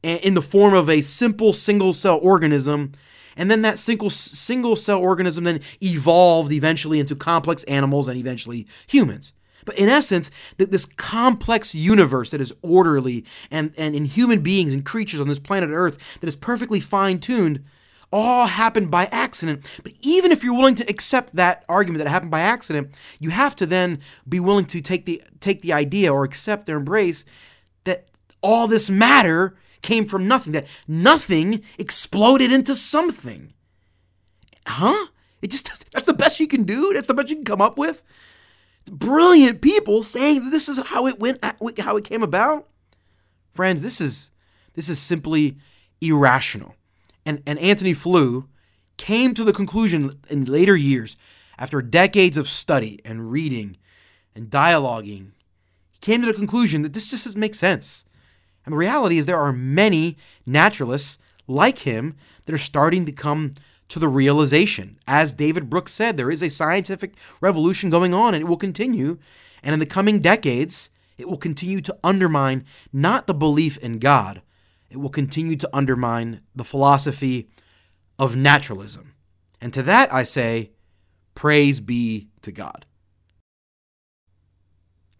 in 0.03 0.33
the 0.33 0.41
form 0.41 0.73
of 0.73 0.89
a 0.89 1.01
simple 1.01 1.53
single 1.53 1.93
cell 1.93 2.19
organism 2.21 2.91
and 3.37 3.49
then 3.49 3.61
that 3.61 3.79
single 3.79 4.09
single 4.09 4.75
cell 4.75 4.99
organism 4.99 5.43
then 5.43 5.61
evolved 5.81 6.51
eventually 6.51 6.99
into 6.99 7.15
complex 7.15 7.63
animals 7.65 8.07
and 8.07 8.17
eventually 8.17 8.67
humans 8.87 9.33
but 9.65 9.77
in 9.77 9.89
essence 9.89 10.31
that 10.57 10.71
this 10.71 10.85
complex 10.85 11.75
universe 11.75 12.31
that 12.31 12.41
is 12.41 12.53
orderly 12.61 13.23
and, 13.51 13.73
and 13.77 13.95
in 13.95 14.05
human 14.05 14.41
beings 14.41 14.73
and 14.73 14.85
creatures 14.85 15.21
on 15.21 15.27
this 15.27 15.39
planet 15.39 15.69
earth 15.71 15.97
that 16.19 16.27
is 16.27 16.35
perfectly 16.35 16.79
fine-tuned 16.79 17.63
all 18.11 18.47
happened 18.47 18.91
by 18.91 19.05
accident. 19.05 19.65
But 19.83 19.93
even 20.01 20.31
if 20.31 20.43
you're 20.43 20.53
willing 20.53 20.75
to 20.75 20.89
accept 20.89 21.35
that 21.35 21.63
argument 21.69 21.99
that 21.99 22.07
it 22.07 22.11
happened 22.11 22.31
by 22.31 22.41
accident, 22.41 22.91
you 23.19 23.29
have 23.29 23.55
to 23.57 23.65
then 23.65 23.99
be 24.27 24.39
willing 24.39 24.65
to 24.65 24.81
take 24.81 25.05
the 25.05 25.23
take 25.39 25.61
the 25.61 25.73
idea 25.73 26.13
or 26.13 26.23
accept 26.23 26.69
or 26.69 26.77
embrace 26.77 27.25
that 27.85 28.07
all 28.41 28.67
this 28.67 28.89
matter 28.89 29.55
came 29.81 30.05
from 30.05 30.27
nothing, 30.27 30.53
that 30.53 30.67
nothing 30.87 31.63
exploded 31.77 32.51
into 32.51 32.75
something. 32.75 33.53
Huh? 34.67 35.07
It 35.41 35.51
just 35.51 35.91
that's 35.91 36.05
the 36.05 36.13
best 36.13 36.39
you 36.39 36.47
can 36.47 36.63
do? 36.63 36.93
That's 36.93 37.07
the 37.07 37.13
best 37.13 37.29
you 37.29 37.35
can 37.35 37.45
come 37.45 37.61
up 37.61 37.77
with? 37.77 38.03
Brilliant 38.85 39.61
people 39.61 40.03
saying 40.03 40.49
this 40.49 40.69
is 40.69 40.79
how 40.79 41.07
it 41.07 41.19
went 41.19 41.39
uh, 41.43 41.53
how 41.79 41.97
it 41.97 42.05
came 42.05 42.23
about? 42.23 42.67
Friends, 43.51 43.81
this 43.81 43.99
is 43.99 44.29
this 44.73 44.89
is 44.89 44.99
simply 44.99 45.57
irrational. 45.99 46.75
And 47.25 47.41
and 47.45 47.57
Anthony 47.59 47.93
Flew 47.93 48.47
came 48.97 49.33
to 49.33 49.43
the 49.43 49.53
conclusion 49.53 50.11
in 50.29 50.45
later 50.45 50.75
years 50.75 51.15
after 51.61 51.79
decades 51.81 52.37
of 52.37 52.49
study 52.49 52.99
and 53.05 53.31
reading 53.31 53.77
and 54.33 54.49
dialoguing, 54.49 55.31
he 55.91 55.99
came 56.01 56.21
to 56.21 56.27
the 56.27 56.33
conclusion 56.33 56.81
that 56.81 56.93
this 56.93 57.11
just 57.11 57.25
doesn't 57.25 57.39
make 57.39 57.53
sense. 57.53 58.03
And 58.65 58.73
the 58.73 58.77
reality 58.77 59.17
is, 59.17 59.25
there 59.25 59.39
are 59.39 59.53
many 59.53 60.17
naturalists 60.45 61.17
like 61.47 61.79
him 61.79 62.15
that 62.45 62.53
are 62.53 62.59
starting 62.59 63.05
to 63.05 63.11
come 63.11 63.53
to 63.89 63.99
the 63.99 64.07
realization. 64.07 64.97
As 65.05 65.33
David 65.33 65.69
Brooks 65.69 65.93
said, 65.93 66.15
there 66.15 66.31
is 66.31 66.41
a 66.41 66.49
scientific 66.49 67.13
revolution 67.41 67.89
going 67.89 68.13
on 68.13 68.33
and 68.33 68.41
it 68.41 68.47
will 68.47 68.57
continue. 68.57 69.17
And 69.61 69.73
in 69.73 69.79
the 69.79 69.85
coming 69.85 70.19
decades, 70.19 70.89
it 71.17 71.27
will 71.27 71.37
continue 71.37 71.81
to 71.81 71.97
undermine 72.03 72.65
not 72.93 73.27
the 73.27 73.33
belief 73.33 73.77
in 73.77 73.99
God, 73.99 74.41
it 74.89 74.97
will 74.97 75.09
continue 75.09 75.55
to 75.55 75.69
undermine 75.73 76.41
the 76.55 76.63
philosophy 76.63 77.49
of 78.17 78.35
naturalism. 78.35 79.13
And 79.61 79.73
to 79.73 79.83
that 79.83 80.13
I 80.13 80.23
say, 80.23 80.71
praise 81.35 81.79
be 81.79 82.29
to 82.41 82.51
God. 82.51 82.85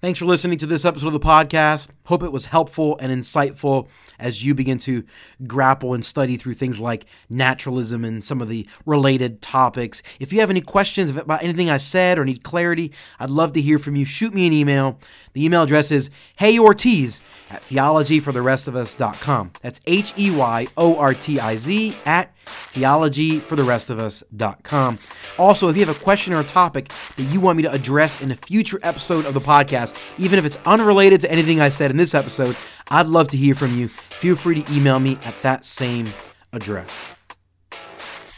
Thanks 0.02 0.18
for 0.18 0.26
listening 0.26 0.58
to 0.58 0.66
this 0.66 0.84
episode 0.84 1.08
of 1.08 1.14
the 1.14 1.20
podcast. 1.20 1.90
Hope 2.12 2.24
it 2.24 2.32
was 2.34 2.48
helpful 2.48 2.98
and 3.00 3.10
insightful 3.10 3.88
as 4.20 4.44
you 4.44 4.54
begin 4.54 4.78
to 4.80 5.06
grapple 5.48 5.94
and 5.94 6.04
study 6.04 6.36
through 6.36 6.56
things 6.56 6.78
like 6.78 7.06
naturalism 7.30 8.04
and 8.04 8.22
some 8.22 8.42
of 8.42 8.50
the 8.50 8.68
related 8.86 9.42
topics. 9.42 10.04
If 10.20 10.34
you 10.34 10.42
have 10.42 10.50
any 10.50 10.60
questions 10.60 11.10
about 11.10 11.42
anything 11.42 11.70
I 11.70 11.78
said 11.78 12.20
or 12.20 12.26
need 12.26 12.44
clarity, 12.44 12.92
I'd 13.18 13.30
love 13.30 13.54
to 13.54 13.62
hear 13.62 13.80
from 13.80 13.96
you. 13.96 14.04
Shoot 14.04 14.34
me 14.34 14.46
an 14.46 14.52
email. 14.52 15.00
The 15.32 15.46
email 15.46 15.64
address 15.64 15.90
is 15.90 16.10
heyortiz 16.38 17.22
at 17.50 17.62
theologyfortherestofus.com. 17.62 19.52
That's 19.62 19.80
H 19.88 20.14
E 20.18 20.32
Y 20.32 20.68
O 20.76 20.98
R 20.98 21.14
T 21.14 21.40
I 21.40 21.56
Z 21.56 21.96
at 22.06 22.36
theologyfortherestofus.com. 22.74 25.00
Also, 25.38 25.70
if 25.70 25.78
you 25.78 25.86
have 25.86 25.96
a 25.96 26.00
question 26.00 26.34
or 26.34 26.42
a 26.42 26.44
topic 26.44 26.92
that 27.16 27.24
you 27.24 27.40
want 27.40 27.56
me 27.58 27.64
to 27.64 27.72
address 27.72 28.22
in 28.22 28.32
a 28.32 28.36
future 28.36 28.82
episode 28.84 29.26
of 29.26 29.34
the 29.34 29.40
podcast, 29.40 29.96
even 30.18 30.38
if 30.40 30.46
it's 30.46 30.58
unrelated 30.66 31.22
to 31.22 31.32
anything 31.32 31.62
I 31.62 31.70
said 31.70 31.92
in 31.92 31.98
this 32.02 32.16
episode, 32.16 32.58
I'd 32.90 33.06
love 33.06 33.28
to 33.30 33.38
hear 33.38 33.54
from 33.54 33.78
you. 33.78 33.88
Feel 33.88 34.36
free 34.36 34.64
to 34.64 34.74
email 34.76 35.00
me 35.00 35.20
at 35.24 35.40
that 35.44 35.66
same 35.66 36.10
address. 36.52 36.92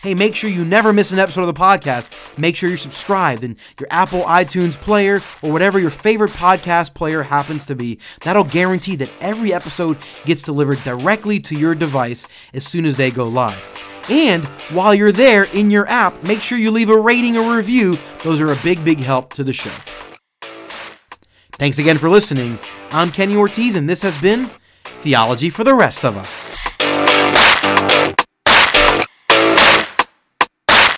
Hey, 0.02 0.14
make 0.14 0.36
sure 0.36 0.50
you 0.50 0.66
never 0.66 0.92
miss 0.92 1.12
an 1.12 1.20
episode 1.20 1.48
of 1.48 1.48
the 1.48 1.54
podcast. 1.54 2.10
Make 2.38 2.58
sure 2.58 2.68
you're 2.68 2.78
subscribed 2.78 3.42
in 3.42 3.56
your 3.80 3.88
Apple 3.90 4.24
iTunes 4.24 4.76
player 4.76 5.22
or 5.42 5.54
whatever 5.54 5.80
your 5.80 5.92
favorite 5.92 6.32
podcast 6.32 6.94
player 6.94 7.24
happens 7.24 7.66
to 7.68 7.76
be. 7.76 8.00
That'll 8.26 8.44
guarantee 8.44 8.98
that 8.98 9.10
every 9.22 9.54
episode 9.54 9.98
gets 10.26 10.42
delivered 10.42 10.84
directly 10.84 11.40
to 11.40 11.56
your 11.58 11.74
device 11.74 12.28
as 12.54 12.68
soon 12.68 12.86
as 12.86 12.98
they 12.98 13.12
go 13.12 13.30
live. 13.30 13.64
And 14.10 14.44
while 14.76 14.94
you're 14.94 15.14
there 15.14 15.46
in 15.46 15.72
your 15.72 15.88
app, 15.88 16.22
make 16.24 16.42
sure 16.42 16.58
you 16.58 16.70
leave 16.70 16.90
a 16.90 17.00
rating 17.00 17.38
or 17.38 17.56
review. 17.56 17.98
Those 18.26 18.42
are 18.42 18.52
a 18.52 18.58
big, 18.58 18.84
big 18.84 19.00
help 19.00 19.32
to 19.36 19.44
the 19.46 19.54
show. 19.54 19.72
Thanks 21.58 21.78
again 21.78 22.00
for 22.00 22.10
listening. 22.10 22.58
I'm 22.92 23.12
Kenny 23.12 23.36
Ortiz, 23.36 23.76
and 23.76 23.88
this 23.88 24.02
has 24.02 24.20
been 24.20 24.50
Theology 24.84 25.52
for 25.52 25.64
the 25.64 25.76
Rest 25.76 26.04
of 26.04 26.18
Us. 26.18 26.53